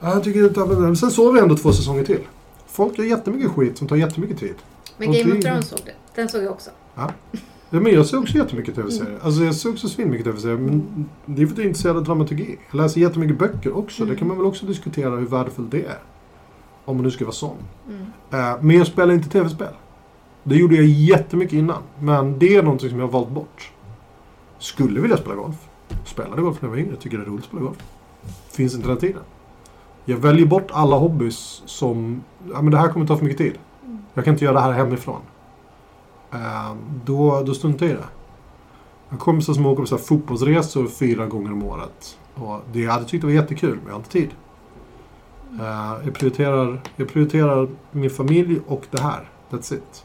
Ja, 0.00 0.12
jag 0.14 0.24
tycker 0.24 0.48
tappar... 0.48 0.74
Men 0.74 0.96
Sen 0.96 1.10
såg 1.10 1.34
vi 1.34 1.40
ändå 1.40 1.56
två 1.56 1.72
säsonger 1.72 2.04
till. 2.04 2.20
Folk 2.66 2.98
gör 2.98 3.04
jättemycket 3.04 3.50
skit 3.50 3.78
som 3.78 3.88
tar 3.88 3.96
jättemycket 3.96 4.38
tid. 4.38 4.54
Men 4.96 5.12
Game 5.12 5.38
of 5.38 5.44
Thrones 5.44 5.68
såg 5.68 5.78
det. 5.84 5.92
Den 6.14 6.28
såg 6.28 6.42
jag 6.42 6.50
också. 6.52 6.70
Ja. 6.94 7.10
Ja, 7.70 7.80
men 7.80 7.92
jag 7.92 8.06
ser 8.06 8.18
också 8.18 8.36
jättemycket 8.36 8.74
tv-serier. 8.74 9.18
Alltså 9.22 9.44
jag 9.44 9.54
ser 9.54 9.70
också 9.70 9.88
svinmycket 9.88 10.26
tv-serier. 10.26 10.56
Men 10.56 11.08
det 11.26 11.42
är 11.42 11.46
för 11.46 11.52
att 11.52 11.58
jag 11.58 11.64
är 11.64 11.68
intresserad 11.68 11.96
av 11.96 12.04
dramaturgi. 12.04 12.58
Jag 12.70 12.76
läser 12.76 13.00
jättemycket 13.00 13.38
böcker 13.38 13.76
också. 13.76 14.04
Det 14.04 14.16
kan 14.16 14.28
man 14.28 14.36
väl 14.36 14.46
också 14.46 14.66
diskutera 14.66 15.16
hur 15.16 15.26
värdefullt 15.26 15.70
det 15.70 15.84
är. 15.84 15.98
Om 16.84 16.96
man 16.96 17.04
nu 17.04 17.10
ska 17.10 17.24
vara 17.24 17.34
sån. 17.34 17.56
Mm. 17.88 18.02
Eh, 18.30 18.56
men 18.60 18.76
jag 18.76 18.86
spelar 18.86 19.14
inte 19.14 19.28
tv-spel. 19.28 19.74
Det 20.42 20.56
gjorde 20.56 20.74
jag 20.76 20.84
jättemycket 20.84 21.54
innan. 21.54 21.82
Men 22.00 22.38
det 22.38 22.56
är 22.56 22.62
någonting 22.62 22.90
som 22.90 22.98
jag 22.98 23.06
har 23.06 23.12
valt 23.12 23.30
bort. 23.30 23.72
Skulle 24.58 25.00
vilja 25.00 25.16
spela 25.16 25.34
golf. 25.34 25.56
Spelade 26.06 26.42
golf 26.42 26.62
när 26.62 26.68
jag 26.68 26.70
var 26.70 26.82
yngre. 26.82 26.96
Tycker 26.96 27.18
det 27.18 27.24
är 27.24 27.26
roligt 27.26 27.44
att 27.44 27.48
spela 27.48 27.62
golf. 27.62 27.78
Finns 28.50 28.74
inte 28.74 28.88
den 28.88 28.96
tiden. 28.96 29.22
Jag 30.04 30.16
väljer 30.16 30.46
bort 30.46 30.70
alla 30.70 30.96
hobbys 30.96 31.62
som... 31.66 32.22
Ja, 32.52 32.62
men 32.62 32.70
det 32.70 32.78
här 32.78 32.88
kommer 32.88 33.06
ta 33.06 33.16
för 33.16 33.24
mycket 33.24 33.38
tid. 33.38 33.58
Jag 34.14 34.24
kan 34.24 34.34
inte 34.34 34.44
göra 34.44 34.54
det 34.54 34.60
här 34.60 34.72
hemifrån. 34.72 35.20
Ehm, 36.30 36.76
då, 37.04 37.42
då 37.46 37.54
struntar 37.54 37.86
jag 37.86 37.92
i 37.92 37.96
det. 37.96 38.08
Jag 39.08 39.16
har 39.16 39.18
kompisar 39.18 39.52
som 39.52 39.66
åker 39.66 39.82
på 39.82 39.86
så 39.86 39.96
här 39.96 40.02
fotbollsresor 40.02 40.86
fyra 40.86 41.26
gånger 41.26 41.52
om 41.52 41.62
året. 41.62 42.18
Och 42.34 42.60
det 42.72 42.80
jag 42.80 42.92
hade 42.92 43.04
tyckt 43.04 43.24
var 43.24 43.30
jättekul, 43.30 43.76
men 43.76 43.86
jag 43.86 43.92
har 43.92 43.98
inte 43.98 44.10
tid. 44.10 44.30
Ehm, 45.50 46.04
jag, 46.04 46.14
prioriterar, 46.14 46.80
jag 46.96 47.08
prioriterar 47.08 47.68
min 47.90 48.10
familj 48.10 48.60
och 48.66 48.86
det 48.90 49.00
här. 49.00 49.28
That's 49.50 49.74
it. 49.74 50.04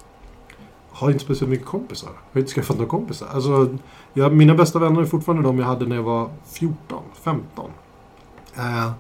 Har 0.92 1.12
inte 1.12 1.24
speciellt 1.24 1.50
mycket 1.50 1.68
kompisar. 1.68 2.10
Jag 2.10 2.34
har 2.34 2.40
inte 2.40 2.54
skaffat 2.54 2.78
några 2.78 2.90
kompisar. 2.90 3.28
Alltså, 3.34 3.78
jag, 4.14 4.34
mina 4.34 4.56
bästa 4.56 4.80
vänner 4.80 5.02
är 5.02 5.06
fortfarande 5.06 5.44
de 5.44 5.60
jag 5.60 5.66
hade 5.66 5.86
när 5.86 5.96
jag 5.96 6.04
var 6.04 6.30
14, 6.46 7.04
15. 7.14 7.72
Eh, 8.58 8.92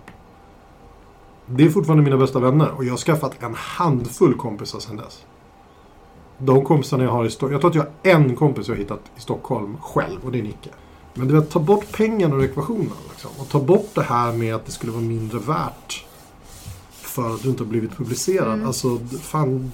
det 1.47 1.63
är 1.65 1.69
fortfarande 1.69 2.03
mina 2.03 2.17
bästa 2.17 2.39
vänner 2.39 2.71
och 2.71 2.85
jag 2.85 2.91
har 2.91 2.97
skaffat 2.97 3.43
en 3.43 3.55
handfull 3.55 4.33
kompisar 4.33 4.79
sedan 4.79 4.95
dess. 4.97 5.25
De 6.37 6.65
kompisarna 6.65 7.03
jag 7.03 7.11
har 7.11 7.25
i 7.25 7.29
Stockholm. 7.29 7.51
Jag 7.51 7.61
tror 7.61 7.69
att 7.71 7.75
jag 7.75 8.11
har 8.13 8.19
en 8.21 8.35
kompis 8.35 8.67
jag 8.67 8.75
har 8.75 8.79
hittat 8.79 9.01
i 9.17 9.21
Stockholm 9.21 9.77
själv 9.81 10.19
och 10.25 10.31
det 10.31 10.39
är 10.39 10.43
Nicke. 10.43 10.69
Men 11.13 11.27
du 11.27 11.33
vet, 11.33 11.49
ta 11.49 11.59
bort 11.59 11.91
pengarna 11.91 12.35
ur 12.35 12.43
ekvationen. 12.43 12.91
Liksom, 13.09 13.31
och 13.39 13.49
ta 13.49 13.59
bort 13.59 13.89
det 13.93 14.01
här 14.03 14.33
med 14.33 14.55
att 14.55 14.65
det 14.65 14.71
skulle 14.71 14.91
vara 14.91 15.03
mindre 15.03 15.39
värt 15.39 16.05
för 16.91 17.33
att 17.35 17.43
du 17.43 17.49
inte 17.49 17.63
har 17.63 17.69
blivit 17.69 17.97
publicerad. 17.97 18.63
Alltså, 18.65 18.95
d- 18.95 19.17
fan. 19.21 19.71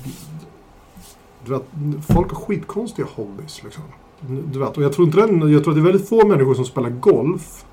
Du 1.46 1.52
vet, 1.52 1.64
folk 2.14 2.32
har 2.32 2.36
skitkonstiga 2.36 3.08
hobbys. 3.16 3.64
Liksom. 3.64 3.84
Du 4.52 4.60
vet, 4.60 4.78
och 4.78 4.84
jag 4.84 4.94
tror, 4.94 5.08
inte 5.08 5.20
den, 5.28 5.52
jag 5.52 5.64
tror 5.64 5.74
att 5.74 5.78
det 5.78 5.82
är 5.82 5.92
väldigt 5.92 6.10
få 6.10 6.28
människor 6.28 6.54
som 6.54 6.66
spelar 6.66 6.90
golf 6.90 7.66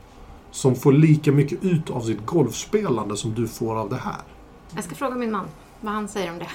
som 0.51 0.75
får 0.75 0.93
lika 0.93 1.33
mycket 1.33 1.65
ut 1.65 1.91
av 1.91 2.01
sitt 2.01 2.27
golfspelande 2.27 3.17
som 3.17 3.35
du 3.35 3.49
får 3.49 3.77
av 3.77 3.89
det 3.89 3.97
här. 3.97 4.23
Jag 4.75 4.85
ska 4.85 4.95
fråga 4.95 5.17
min 5.17 5.31
man 5.31 5.49
vad 5.81 5.93
han 5.93 6.09
säger 6.09 6.33
om 6.33 6.39
det. 6.39 6.49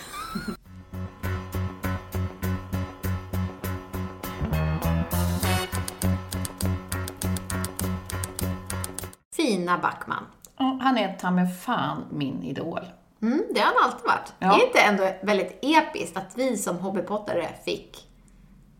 Fina 9.35 9.77
Backman. 9.77 10.23
Ja, 10.57 10.79
Han 10.81 10.97
är 10.97 11.17
ta 11.17 11.31
mig 11.31 11.47
fan 11.47 12.03
min 12.11 12.43
idol. 12.43 12.79
Mm, 13.21 13.43
det 13.53 13.59
har 13.59 13.73
han 13.75 13.91
alltid 13.91 14.05
varit. 14.07 14.33
Ja. 14.39 14.47
Det 14.47 14.63
är 14.63 14.67
inte 14.67 14.79
ändå 14.79 15.25
väldigt 15.25 15.59
episkt 15.61 16.17
att 16.17 16.33
vi 16.35 16.57
som 16.57 16.77
hobbypottare 16.77 17.49
fick 17.65 18.07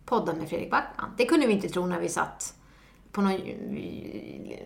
podda 0.05 0.33
med 0.33 0.49
Fredrik 0.49 0.71
Backman? 0.71 1.09
Det 1.17 1.25
kunde 1.25 1.47
vi 1.47 1.53
inte 1.53 1.69
tro 1.69 1.85
när 1.85 1.99
vi 1.99 2.09
satt 2.09 2.53
på 3.13 3.21
någon, 3.21 3.39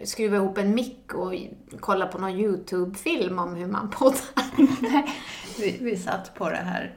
skruva 0.04 0.36
ihop 0.38 0.58
en 0.58 0.76
mick 0.76 1.14
och 1.14 1.34
kolla 1.80 2.08
på 2.08 2.18
någon 2.18 2.32
YouTube-film 2.32 3.40
om 3.40 3.56
hur 3.56 3.68
man 3.68 3.90
poddar. 3.90 4.58
Vi, 5.62 5.78
vi 5.82 5.98
satt 5.98 6.36
på 6.36 6.50
det 6.50 6.56
här 6.56 6.94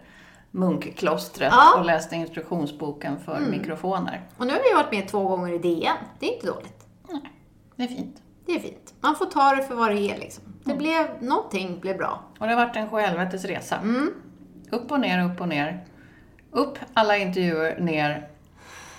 munkklostret 0.50 1.52
Ja. 1.52 1.78
och 1.78 1.84
läste 1.84 2.16
instruktionsboken 2.16 3.20
för 3.20 3.40
mikrofoner. 3.40 4.28
Och 4.36 4.46
nu 4.46 4.52
har 4.52 4.60
vi 4.60 4.74
varit 4.82 4.92
med 4.92 5.08
två 5.08 5.28
gånger 5.28 5.52
i 5.52 5.58
DN. 5.58 5.96
Det 6.18 6.26
är 6.28 6.34
inte 6.34 6.46
dåligt. 6.46 6.86
Det 7.76 7.82
är 7.82 7.88
fint. 7.88 8.22
Det 8.46 8.52
är 8.52 8.60
fint. 8.60 8.94
Man 9.00 9.16
får 9.16 9.26
ta 9.26 9.54
det 9.54 9.62
för 9.62 9.74
vad 9.74 9.90
det 9.90 9.98
är 10.10 10.18
liksom. 10.18 10.44
Det 10.64 10.74
blev, 10.74 11.22
någonting 11.22 11.80
blev 11.80 11.96
bra. 11.96 12.22
Och 12.38 12.46
det 12.46 12.52
har 12.54 12.66
varit 12.66 12.76
en 12.76 12.90
sjuhelvetes 12.90 13.44
resa. 13.44 13.76
Mm. 13.76 14.10
Upp 14.70 14.90
och 14.90 15.00
ner, 15.00 15.24
upp 15.32 15.40
och 15.40 15.48
ner. 15.48 15.84
Upp 16.50 16.78
alla 16.94 17.16
intervjuer, 17.16 17.80
ner 17.80 18.28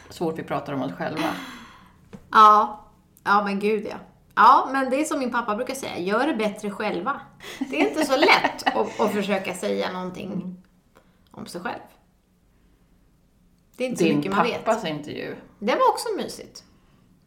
så 0.10 0.26
fort 0.26 0.40
vi 0.40 0.44
pratar 0.44 0.74
om 0.74 0.82
oss 0.82 0.92
själva. 0.92 1.30
Ja, 2.32 2.86
ja 3.24 3.44
men 3.44 3.60
gud 3.60 3.86
ja. 3.90 3.96
Ja, 4.36 4.70
men 4.72 4.90
det 4.90 5.02
är 5.02 5.04
som 5.06 5.20
min 5.20 5.32
pappa 5.32 5.56
brukar 5.56 5.74
säga, 5.74 6.00
gör 6.00 6.28
det 6.28 6.34
bättre 6.34 6.72
själva. 6.72 7.22
Det 7.70 7.82
är 7.82 7.90
inte 7.90 8.06
så 8.06 8.18
lätt 8.18 8.76
att, 8.76 9.00
att 9.00 9.12
försöka 9.12 9.54
säga 9.54 9.92
någonting 9.92 10.56
om 11.32 11.46
sig 11.46 11.62
själv. 11.62 11.80
Det 13.78 13.84
är 13.84 13.88
inte 13.90 14.00
så 14.00 14.06
Din 14.06 14.18
mycket 14.18 14.36
man 14.36 14.44
vet. 14.46 14.66
pappas 14.66 14.86
intervju. 14.86 15.36
Det 15.60 15.76
var 15.76 15.90
också 15.90 16.08
mysigt. 16.18 16.64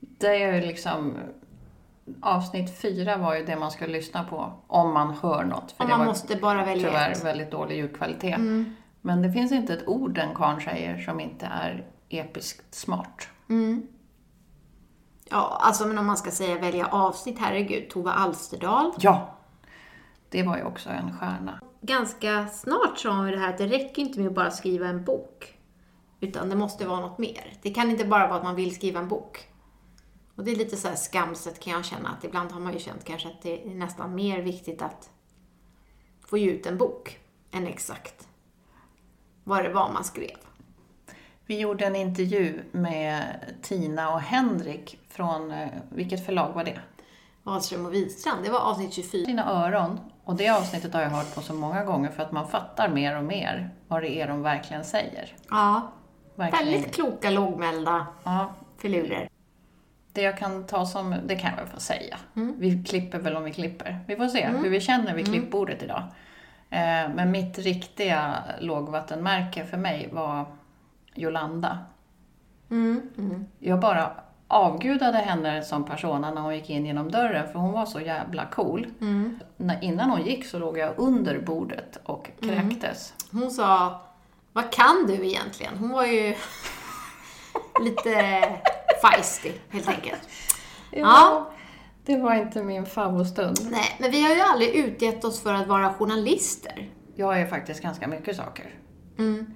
Det 0.00 0.42
är 0.42 0.54
ju 0.54 0.60
liksom... 0.66 1.18
Avsnitt 2.20 2.78
fyra 2.80 3.16
var 3.16 3.34
ju 3.34 3.44
det 3.44 3.56
man 3.56 3.70
ska 3.70 3.86
lyssna 3.86 4.24
på 4.24 4.52
om 4.66 4.92
man 4.94 5.14
hör 5.22 5.44
något. 5.44 5.72
För 5.72 5.84
Om 5.84 5.90
det 5.90 5.96
man 5.96 5.98
var 5.98 6.06
måste 6.06 6.36
bara 6.36 6.64
välja 6.64 6.88
tyvärr 6.88 7.10
ett. 7.10 7.16
Mm. 7.16 7.26
väldigt 7.26 7.50
dålig 7.50 7.76
ljudkvalitet. 7.76 8.38
Men 9.00 9.22
det 9.22 9.32
finns 9.32 9.52
inte 9.52 9.72
ett 9.74 9.88
ord 9.88 10.14
den 10.14 10.34
karln 10.34 10.60
säger 10.60 10.98
som 10.98 11.20
inte 11.20 11.46
är 11.46 11.84
episkt 12.08 12.74
smart. 12.74 13.28
Ja, 15.30 15.58
alltså 15.60 15.86
men 15.86 15.98
om 15.98 16.06
man 16.06 16.16
ska 16.16 16.30
säga 16.30 16.58
välja 16.58 16.86
avsnitt, 16.86 17.38
herregud, 17.38 17.90
Tove 17.90 18.10
Alsterdal. 18.10 18.92
Ja! 18.98 19.38
Det 20.28 20.42
var 20.42 20.56
ju 20.56 20.62
också 20.64 20.90
en 20.90 21.18
stjärna. 21.18 21.60
Ganska 21.80 22.48
snart 22.48 22.98
sa 22.98 23.26
ju 23.26 23.30
det 23.30 23.38
här 23.38 23.48
att 23.48 23.58
det 23.58 23.66
räcker 23.66 24.02
inte 24.02 24.18
med 24.18 24.28
att 24.28 24.34
bara 24.34 24.50
skriva 24.50 24.86
en 24.86 25.04
bok. 25.04 25.58
Utan 26.20 26.48
det 26.48 26.56
måste 26.56 26.86
vara 26.86 27.00
något 27.00 27.18
mer. 27.18 27.52
Det 27.62 27.70
kan 27.70 27.90
inte 27.90 28.04
bara 28.04 28.26
vara 28.26 28.38
att 28.38 28.44
man 28.44 28.54
vill 28.54 28.74
skriva 28.74 29.00
en 29.00 29.08
bok. 29.08 29.48
Och 30.36 30.44
det 30.44 30.50
är 30.50 30.56
lite 30.56 30.76
så 30.76 30.88
här 30.88 30.96
skamset 30.96 31.60
kan 31.60 31.72
jag 31.72 31.84
känna 31.84 32.08
att 32.08 32.24
ibland 32.24 32.52
har 32.52 32.60
man 32.60 32.72
ju 32.72 32.78
känt 32.78 33.04
kanske 33.04 33.28
att 33.28 33.42
det 33.42 33.70
är 33.70 33.74
nästan 33.74 34.14
mer 34.14 34.42
viktigt 34.42 34.82
att 34.82 35.10
få 36.26 36.38
ge 36.38 36.50
ut 36.50 36.66
en 36.66 36.78
bok 36.78 37.18
än 37.50 37.66
exakt 37.66 38.28
vad 39.44 39.64
det 39.64 39.72
var 39.72 39.92
man 39.92 40.04
skrev. 40.04 40.36
Vi 41.46 41.60
gjorde 41.60 41.84
en 41.84 41.96
intervju 41.96 42.62
med 42.72 43.40
Tina 43.62 44.14
och 44.14 44.20
Henrik 44.20 44.98
från, 45.16 45.50
eh, 45.50 45.68
vilket 45.88 46.26
förlag 46.26 46.52
var 46.52 46.64
det? 46.64 46.78
Wahlström 47.42 47.86
och 47.86 47.94
Widstrand, 47.94 48.44
det 48.44 48.50
var 48.50 48.58
avsnitt 48.60 48.92
24. 48.92 49.26
Dina 49.26 49.50
öron. 49.66 50.00
Och 50.24 50.36
det 50.36 50.48
avsnittet 50.48 50.94
har 50.94 51.00
jag 51.02 51.10
hört 51.10 51.34
på 51.34 51.40
så 51.40 51.54
många 51.54 51.84
gånger 51.84 52.08
för 52.10 52.22
att 52.22 52.32
man 52.32 52.48
fattar 52.48 52.88
mer 52.88 53.16
och 53.18 53.24
mer 53.24 53.70
vad 53.88 54.02
det 54.02 54.20
är 54.20 54.28
de 54.28 54.42
verkligen 54.42 54.84
säger. 54.84 55.36
Ja, 55.50 55.92
Verkligen. 56.34 56.72
väldigt 56.72 56.94
kloka, 56.94 57.30
lågmälda 57.30 58.06
Ja, 58.24 58.52
filurer. 58.78 59.28
det 60.12 60.22
jag 60.22 60.38
kan 60.38 60.66
ta 60.66 60.86
som, 60.86 61.14
det 61.26 61.36
kan 61.36 61.50
jag 61.50 61.56
väl 61.56 61.66
få 61.66 61.80
säga. 61.80 62.16
Mm. 62.36 62.54
Vi 62.58 62.84
klipper 62.84 63.18
väl 63.18 63.36
om 63.36 63.44
vi 63.44 63.52
klipper. 63.52 64.00
Vi 64.06 64.16
får 64.16 64.28
se 64.28 64.46
hur 64.46 64.70
vi 64.70 64.80
känner 64.80 65.14
vid 65.14 65.26
klippbordet 65.26 65.82
idag. 65.82 66.02
Eh, 66.70 67.08
Men 67.14 67.30
mitt 67.30 67.58
riktiga 67.58 68.34
lågvattenmärke 68.60 69.64
för 69.64 69.76
mig 69.76 70.08
var 70.12 70.44
Jolanda. 71.14 71.78
Mm, 72.70 73.46
Jag 73.58 73.80
bara 73.80 74.10
avgudade 74.54 75.18
henne 75.18 75.62
som 75.62 75.84
persona 75.84 76.30
när 76.30 76.40
hon 76.40 76.54
gick 76.54 76.70
in 76.70 76.86
genom 76.86 77.10
dörren 77.10 77.52
för 77.52 77.58
hon 77.58 77.72
var 77.72 77.86
så 77.86 78.00
jävla 78.00 78.46
cool. 78.46 78.86
Mm. 79.00 79.38
När, 79.56 79.84
innan 79.84 80.10
hon 80.10 80.22
gick 80.22 80.46
så 80.46 80.58
låg 80.58 80.78
jag 80.78 80.94
under 80.96 81.38
bordet 81.38 81.98
och 82.04 82.30
Mm. 82.42 82.70
kräktes. 82.70 83.14
Hon 83.32 83.50
sa, 83.50 84.00
vad 84.52 84.72
kan 84.72 85.06
du 85.06 85.26
egentligen? 85.26 85.78
Hon 85.78 85.90
var 85.90 86.04
ju 86.06 86.34
lite 87.84 88.42
feisty, 89.02 89.52
helt 89.70 89.88
enkelt. 89.88 90.28
Ja. 90.90 91.50
Det 92.06 92.16
var 92.16 92.34
inte 92.34 92.62
min 92.62 92.86
favoritstund. 92.86 93.58
Nej, 93.70 93.96
men 94.00 94.10
vi 94.10 94.22
har 94.22 94.34
ju 94.34 94.40
aldrig 94.40 94.74
utgett 94.74 95.24
oss 95.24 95.42
för 95.42 95.54
att 95.54 95.66
vara 95.66 95.92
journalister. 95.94 96.90
Jag 97.14 97.40
är 97.40 97.46
faktiskt 97.46 97.82
ganska 97.82 98.08
mycket 98.08 98.36
saker. 98.36 98.66
Mm. 99.18 99.46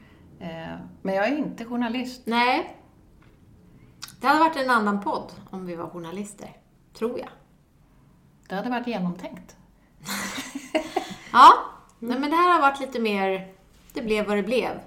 Eh, 0.41 0.77
Men 1.03 1.15
jag 1.15 1.29
är 1.29 1.37
inte 1.39 1.65
journalist. 1.65 2.23
Nej. 2.25 2.75
Det 4.21 4.27
hade 4.27 4.41
varit 4.41 4.57
en 4.57 4.71
annan 4.71 5.01
podd 5.01 5.33
om 5.51 5.67
vi 5.67 5.75
var 5.75 5.91
journalister, 5.91 6.57
tror 6.95 7.19
jag. 7.19 7.29
Det 8.49 8.55
hade 8.55 8.71
varit 8.71 8.87
genomtänkt. 8.87 9.57
Ja, 11.33 11.53
nej, 11.99 12.19
men 12.19 12.31
det 12.31 12.37
här 12.37 12.53
har 12.53 12.61
varit 12.61 12.81
lite 12.81 13.01
mer, 13.01 13.49
det 13.93 14.03
blev 14.03 14.27
vad 14.27 14.37
det 14.37 14.43
blev. 14.43 14.81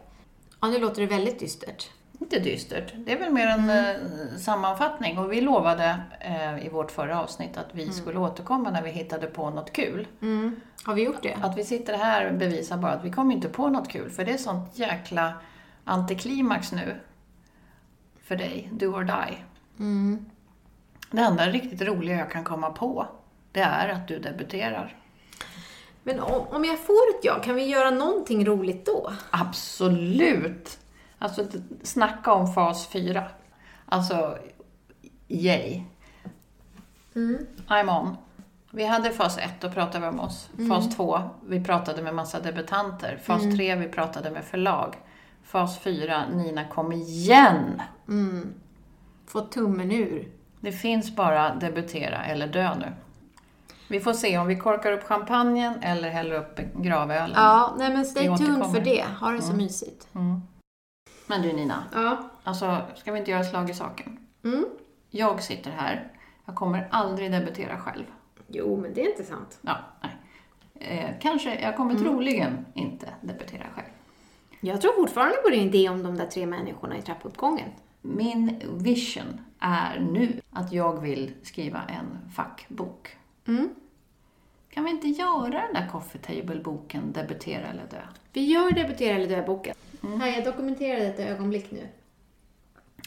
Ja, 0.62 0.68
nu 0.68 0.80
låter 0.80 1.02
det 1.02 1.08
väldigt 1.08 1.40
dystert. 1.40 1.90
Inte 2.20 2.40
dystert. 2.40 2.94
Det 2.96 3.12
är 3.12 3.20
väl 3.20 3.34
mer 3.34 3.48
en 3.48 3.70
eh, 3.70 4.38
sammanfattning. 4.38 5.18
Och 5.18 5.32
vi 5.32 5.42
lovade 5.42 6.00
eh, 6.20 6.66
i 6.66 6.70
vårt 6.70 6.92
förra 6.92 7.22
avsnitt 7.22 7.58
att 7.58 7.70
vi 7.72 7.92
skulle 7.92 8.20
återkomma 8.20 8.72
när 8.72 8.82
vi 8.82 8.90
hittade 8.90 9.28
på 9.28 9.50
något 9.50 9.74
kul. 9.74 10.08
Mm. 10.22 10.56
Har 10.84 10.94
vi 10.94 11.04
gjort 11.04 11.24
det? 11.24 11.38
Att 11.42 11.58
vi 11.58 11.64
sitter 11.64 11.98
här 11.98 12.32
bevisar 12.32 12.78
bara 12.78 12.92
att 12.92 13.06
vi 13.06 13.12
kommer 13.12 13.36
inte 13.36 13.50
på 13.50 13.70
något 13.70 13.90
kul. 13.90 14.10
För 14.10 14.26
det 14.26 14.32
är 14.32 14.38
sånt 14.38 14.80
jäkla 14.80 15.34
antiklimax 15.86 16.72
nu. 16.72 16.96
För 18.32 18.36
dig, 18.36 18.70
do 18.72 18.86
or 18.86 19.04
die. 19.04 19.44
Det 21.12 21.22
enda 21.22 21.48
riktigt 21.48 21.82
roliga 21.82 22.18
jag 22.18 22.32
kan 22.32 22.44
komma 22.44 22.70
på, 22.70 23.08
det 23.52 23.60
är 23.60 23.90
att 23.90 24.08
du 24.08 24.20
debuterar. 24.20 24.96
Men 26.04 26.20
om, 26.20 26.48
om 26.48 26.66
jag 26.66 26.80
får 26.80 27.10
ett 27.10 27.24
ja, 27.24 27.42
kan 27.44 27.56
vi 27.56 27.64
göra 27.64 27.92
någonting 27.92 28.46
roligt 28.46 28.86
då? 28.86 29.14
Absolut! 29.32 30.80
Alltså, 31.20 31.46
snacka 31.84 32.34
om 32.34 32.54
fas 32.54 32.88
4. 32.88 33.24
Alltså, 33.86 34.38
yay. 35.28 35.82
I'm 37.68 38.00
on. 38.00 38.18
Vi 38.72 38.86
hade 38.86 39.12
fas 39.12 39.38
1, 39.38 39.52
då 39.60 39.70
pratade 39.70 40.00
vi 40.00 40.08
om 40.08 40.20
oss. 40.20 40.50
Fas 40.70 40.96
2, 40.96 41.22
vi 41.48 41.64
pratade 41.64 42.02
med 42.02 42.16
massa 42.16 42.40
debutanter. 42.40 43.20
Fas 43.24 43.42
3, 43.58 43.76
vi 43.76 43.88
pratade 43.88 44.32
med 44.32 44.44
förlag. 44.44 44.96
Fas 45.52 45.80
4, 45.80 46.30
Nina 46.30 46.68
kom 46.68 46.92
igen! 46.92 47.82
Få 49.28 49.42
tummen 49.42 49.92
ur. 49.92 50.28
Det 50.60 50.72
finns 50.72 51.16
bara 51.16 51.56
debutera 51.56 52.26
eller 52.26 52.48
dö 52.48 52.76
nu. 52.76 52.94
Vi 53.88 54.00
får 54.00 54.14
se 54.14 54.38
om 54.38 54.48
vi 54.48 54.56
korkar 54.56 54.92
upp 54.92 55.04
champagnen 55.04 55.74
eller 55.84 56.10
häller 56.10 56.36
upp 56.36 56.60
gravölen. 56.76 57.32
Ja, 57.36 57.76
nej 57.78 57.94
men 57.94 58.06
stay 58.06 58.38
tuned 58.38 58.66
för 58.66 58.82
det. 58.82 59.06
Ha 59.20 59.32
det 59.32 59.42
så 59.42 59.54
mysigt. 59.54 60.08
Men 61.28 61.42
du 61.42 61.54
Nina, 61.54 61.84
Ja. 61.94 62.30
alltså 62.44 62.82
ska 62.96 63.12
vi 63.12 63.20
inte 63.20 63.32
göra 63.32 63.44
slag 63.44 63.70
i 63.70 63.74
saken? 63.74 64.18
Mm. 64.44 64.66
Jag 65.10 65.44
sitter 65.44 65.72
här, 65.72 66.12
jag 66.46 66.56
kommer 66.56 66.88
aldrig 66.92 67.32
debutera 67.32 67.78
själv. 67.78 68.04
Jo, 68.48 68.78
men 68.82 68.94
det 68.94 69.02
är 69.06 69.10
inte 69.10 69.24
sant. 69.24 69.60
Ja, 69.62 69.76
nej. 70.02 70.16
Eh, 71.00 71.10
kanske, 71.22 71.62
jag 71.62 71.78
kommer 71.78 71.96
troligen 71.96 72.66
inte 72.74 73.10
debutera 73.22 73.64
själv. 73.76 73.91
Jag 74.64 74.82
tror 74.82 74.94
fortfarande 74.94 75.38
på 75.38 75.50
din 75.50 75.68
idé 75.68 75.90
om 75.90 76.04
de 76.04 76.18
där 76.18 76.26
tre 76.26 76.46
människorna 76.46 76.98
i 76.98 77.02
trappuppgången. 77.02 77.70
Min 78.02 78.62
vision 78.78 79.42
är 79.60 80.00
nu 80.00 80.42
att 80.52 80.72
jag 80.72 81.02
vill 81.02 81.34
skriva 81.44 81.82
en 81.84 82.32
fackbok. 82.36 83.18
Mm. 83.48 83.70
Kan 84.70 84.84
vi 84.84 84.90
inte 84.92 85.08
göra 85.08 85.50
den 85.50 85.74
där 85.74 85.88
coffee 85.92 86.20
table-boken 86.20 87.12
Debutera 87.12 87.68
eller 87.68 87.88
dö? 87.88 88.02
Vi 88.34 88.46
gör 88.46 88.72
Debutera 88.72 89.16
eller 89.16 89.28
dö-boken. 89.30 89.76
Här, 90.20 90.28
jag 90.28 90.44
dokumenterade 90.46 91.06
ett 91.06 91.20
ögonblick 91.20 91.72
nu. 91.72 91.88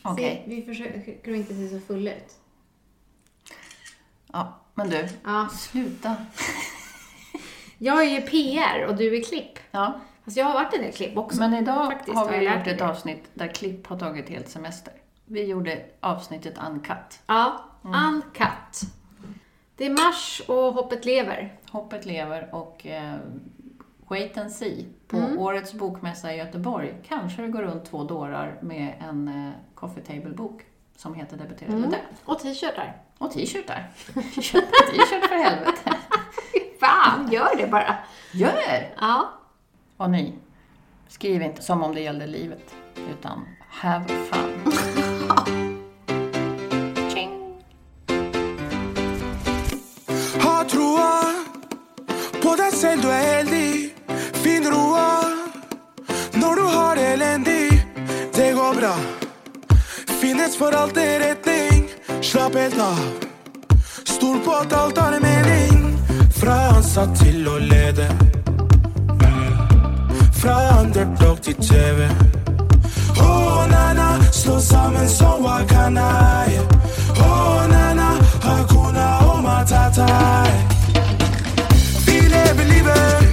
Okej. 0.03 0.43
Se, 0.47 0.51
vi 0.57 0.63
försöker 0.63 1.35
inte 1.35 1.55
se 1.55 1.69
så 1.69 1.81
fulla 1.81 2.11
ut. 2.15 2.35
Ja, 4.33 4.61
men 4.75 4.91
du, 4.91 5.09
Ja. 5.25 5.49
sluta. 5.49 6.17
Jag 7.79 8.03
är 8.05 8.11
ju 8.11 8.21
PR 8.21 8.87
och 8.89 8.97
du 8.97 9.17
är 9.17 9.23
klipp. 9.23 9.59
Ja, 9.71 10.01
Fast 10.25 10.37
jag 10.37 10.45
har 10.47 10.55
varit 10.55 10.75
en 10.75 10.81
del 10.83 10.93
klipp 10.93 11.17
också. 11.19 11.39
men 11.41 11.55
idag 11.55 11.87
Faktiskt 11.93 12.17
har 12.17 12.25
har 12.27 12.33
vi 12.39 12.45
lärt 12.45 12.59
gjort 12.67 12.75
ett 12.77 12.81
avsnitt 12.83 13.31
där 13.35 13.49
Klipp 13.49 13.87
har 13.87 13.99
tagit 13.99 14.29
helt 14.29 14.49
semester. 14.49 14.93
Vi 15.25 15.45
gjorde 15.45 15.83
avsnittet 16.01 16.55
Uncut. 16.69 17.21
Ja, 17.27 17.65
uncut. 17.83 18.81
Det 19.77 19.87
är 19.87 19.91
mars 19.91 20.43
och 20.49 20.57
hoppet 20.75 21.05
lever. 21.05 21.59
Hoppet 21.71 22.07
lever 22.07 22.55
och 22.55 22.87
eh, 22.87 23.15
wait 24.09 24.39
and 24.39 24.53
see. 24.53 24.87
På 25.09 25.17
Mm. 25.17 25.39
årets 25.39 25.73
bokmässa 25.73 26.33
i 26.35 26.37
Göteborg 26.37 26.95
kanske 27.09 27.43
det 27.43 27.49
går 27.49 27.63
runt 27.63 27.85
två 27.85 28.05
dårar 28.05 28.59
med 28.63 28.95
en 29.09 29.29
eh, 29.29 29.51
coffee 29.75 30.03
table-bok 30.05 30.63
som 30.97 31.15
heter 31.15 31.37
Debutera 31.37 31.69
Mm. 31.69 31.79
eller 31.85 31.91
dö. 31.91 31.99
Och 32.25 32.39
t-shirtar. 32.39 32.97
Och 33.19 33.33
t-shirtar. 33.33 33.91
Köp 34.43 34.65
t-shirt 34.91 35.27
för 35.29 35.37
helvete. 35.45 35.91
Fan, 36.81 37.33
gör 37.33 37.57
det 37.57 37.67
bara. 37.67 37.97
Gör! 38.33 38.95
Ja. 39.01 39.29
Och 39.97 40.11
ni, 40.11 40.35
skriv 41.09 41.43
inte 41.43 41.63
som 41.63 41.83
om 41.83 41.95
det 41.95 42.01
gällde 42.01 42.27
livet, 42.27 42.75
utan 43.11 43.47
have 43.69 44.05
fun. 44.09 44.73
Ha 50.43 50.65
troa 50.65 51.23
på 52.43 52.57
du 52.57 53.09
er 53.09 53.37
heldig. 53.37 53.95
Finn 54.33 54.65
roa 54.71 55.23
når 56.33 56.57
du 56.57 56.63
har 56.63 56.97
det 56.97 57.03
elendig. 57.03 57.87
Det 58.35 58.53
går 58.53 58.75
bra. 58.75 58.95
Finnes 60.21 60.57
for 60.57 60.73
alltid 60.73 61.19
retning. 61.19 61.89
Slapp 62.23 62.55
helt 62.55 62.81
av. 62.81 63.01
Stol 64.05 64.39
på 64.45 64.53
at 64.53 64.73
alt 64.73 64.99
har 64.99 65.13
en 65.13 65.23
mening. 65.23 65.99
Fra 66.41 66.55
ansatt 66.77 67.19
til 67.19 67.49
å 67.49 67.59
lede. 67.59 68.09
Fra 70.45 70.81
underdog 70.81 71.39
til. 71.43 72.09
Oh, 73.21 73.69
nana, 73.71 74.23
slå 74.33 74.61
sammen 74.61 75.09
som 75.09 75.45
wakana. 75.45 76.45
yeah. 76.49 76.65
Oh, 77.19 77.69
nana, 77.71 78.09
hakuna 78.43 79.07
og 79.19 79.43
matata. 79.43 80.07
Vi 82.07 82.19
lever. 82.29 83.24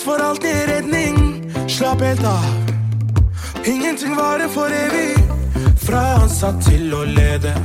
Finnes 0.00 0.04
for 0.04 0.24
alltid 0.24 0.68
räddning, 0.68 1.52
Slapp 1.68 2.00
helt 2.00 2.24
av. 2.24 2.44
Ingenting 3.64 4.16
var 4.16 4.38
det 4.38 4.48
för 4.48 4.70
evigt 4.70 5.20
Fra 5.86 6.00
ansatt 6.00 6.64
till 6.64 6.94
och 6.94 7.06
lede. 7.06 7.56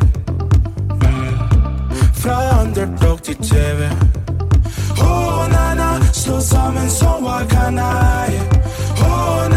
Fra 2.24 2.62
underdog 2.62 3.24
till 3.24 3.36
TV. 3.36 3.90
Oh, 5.02 5.48
nana, 5.52 6.02
slå 6.14 6.42
samman 6.42 6.90
som 6.90 7.24
wakana. 7.24 8.26
yeah. 8.32 8.44
Oh, 9.02 9.55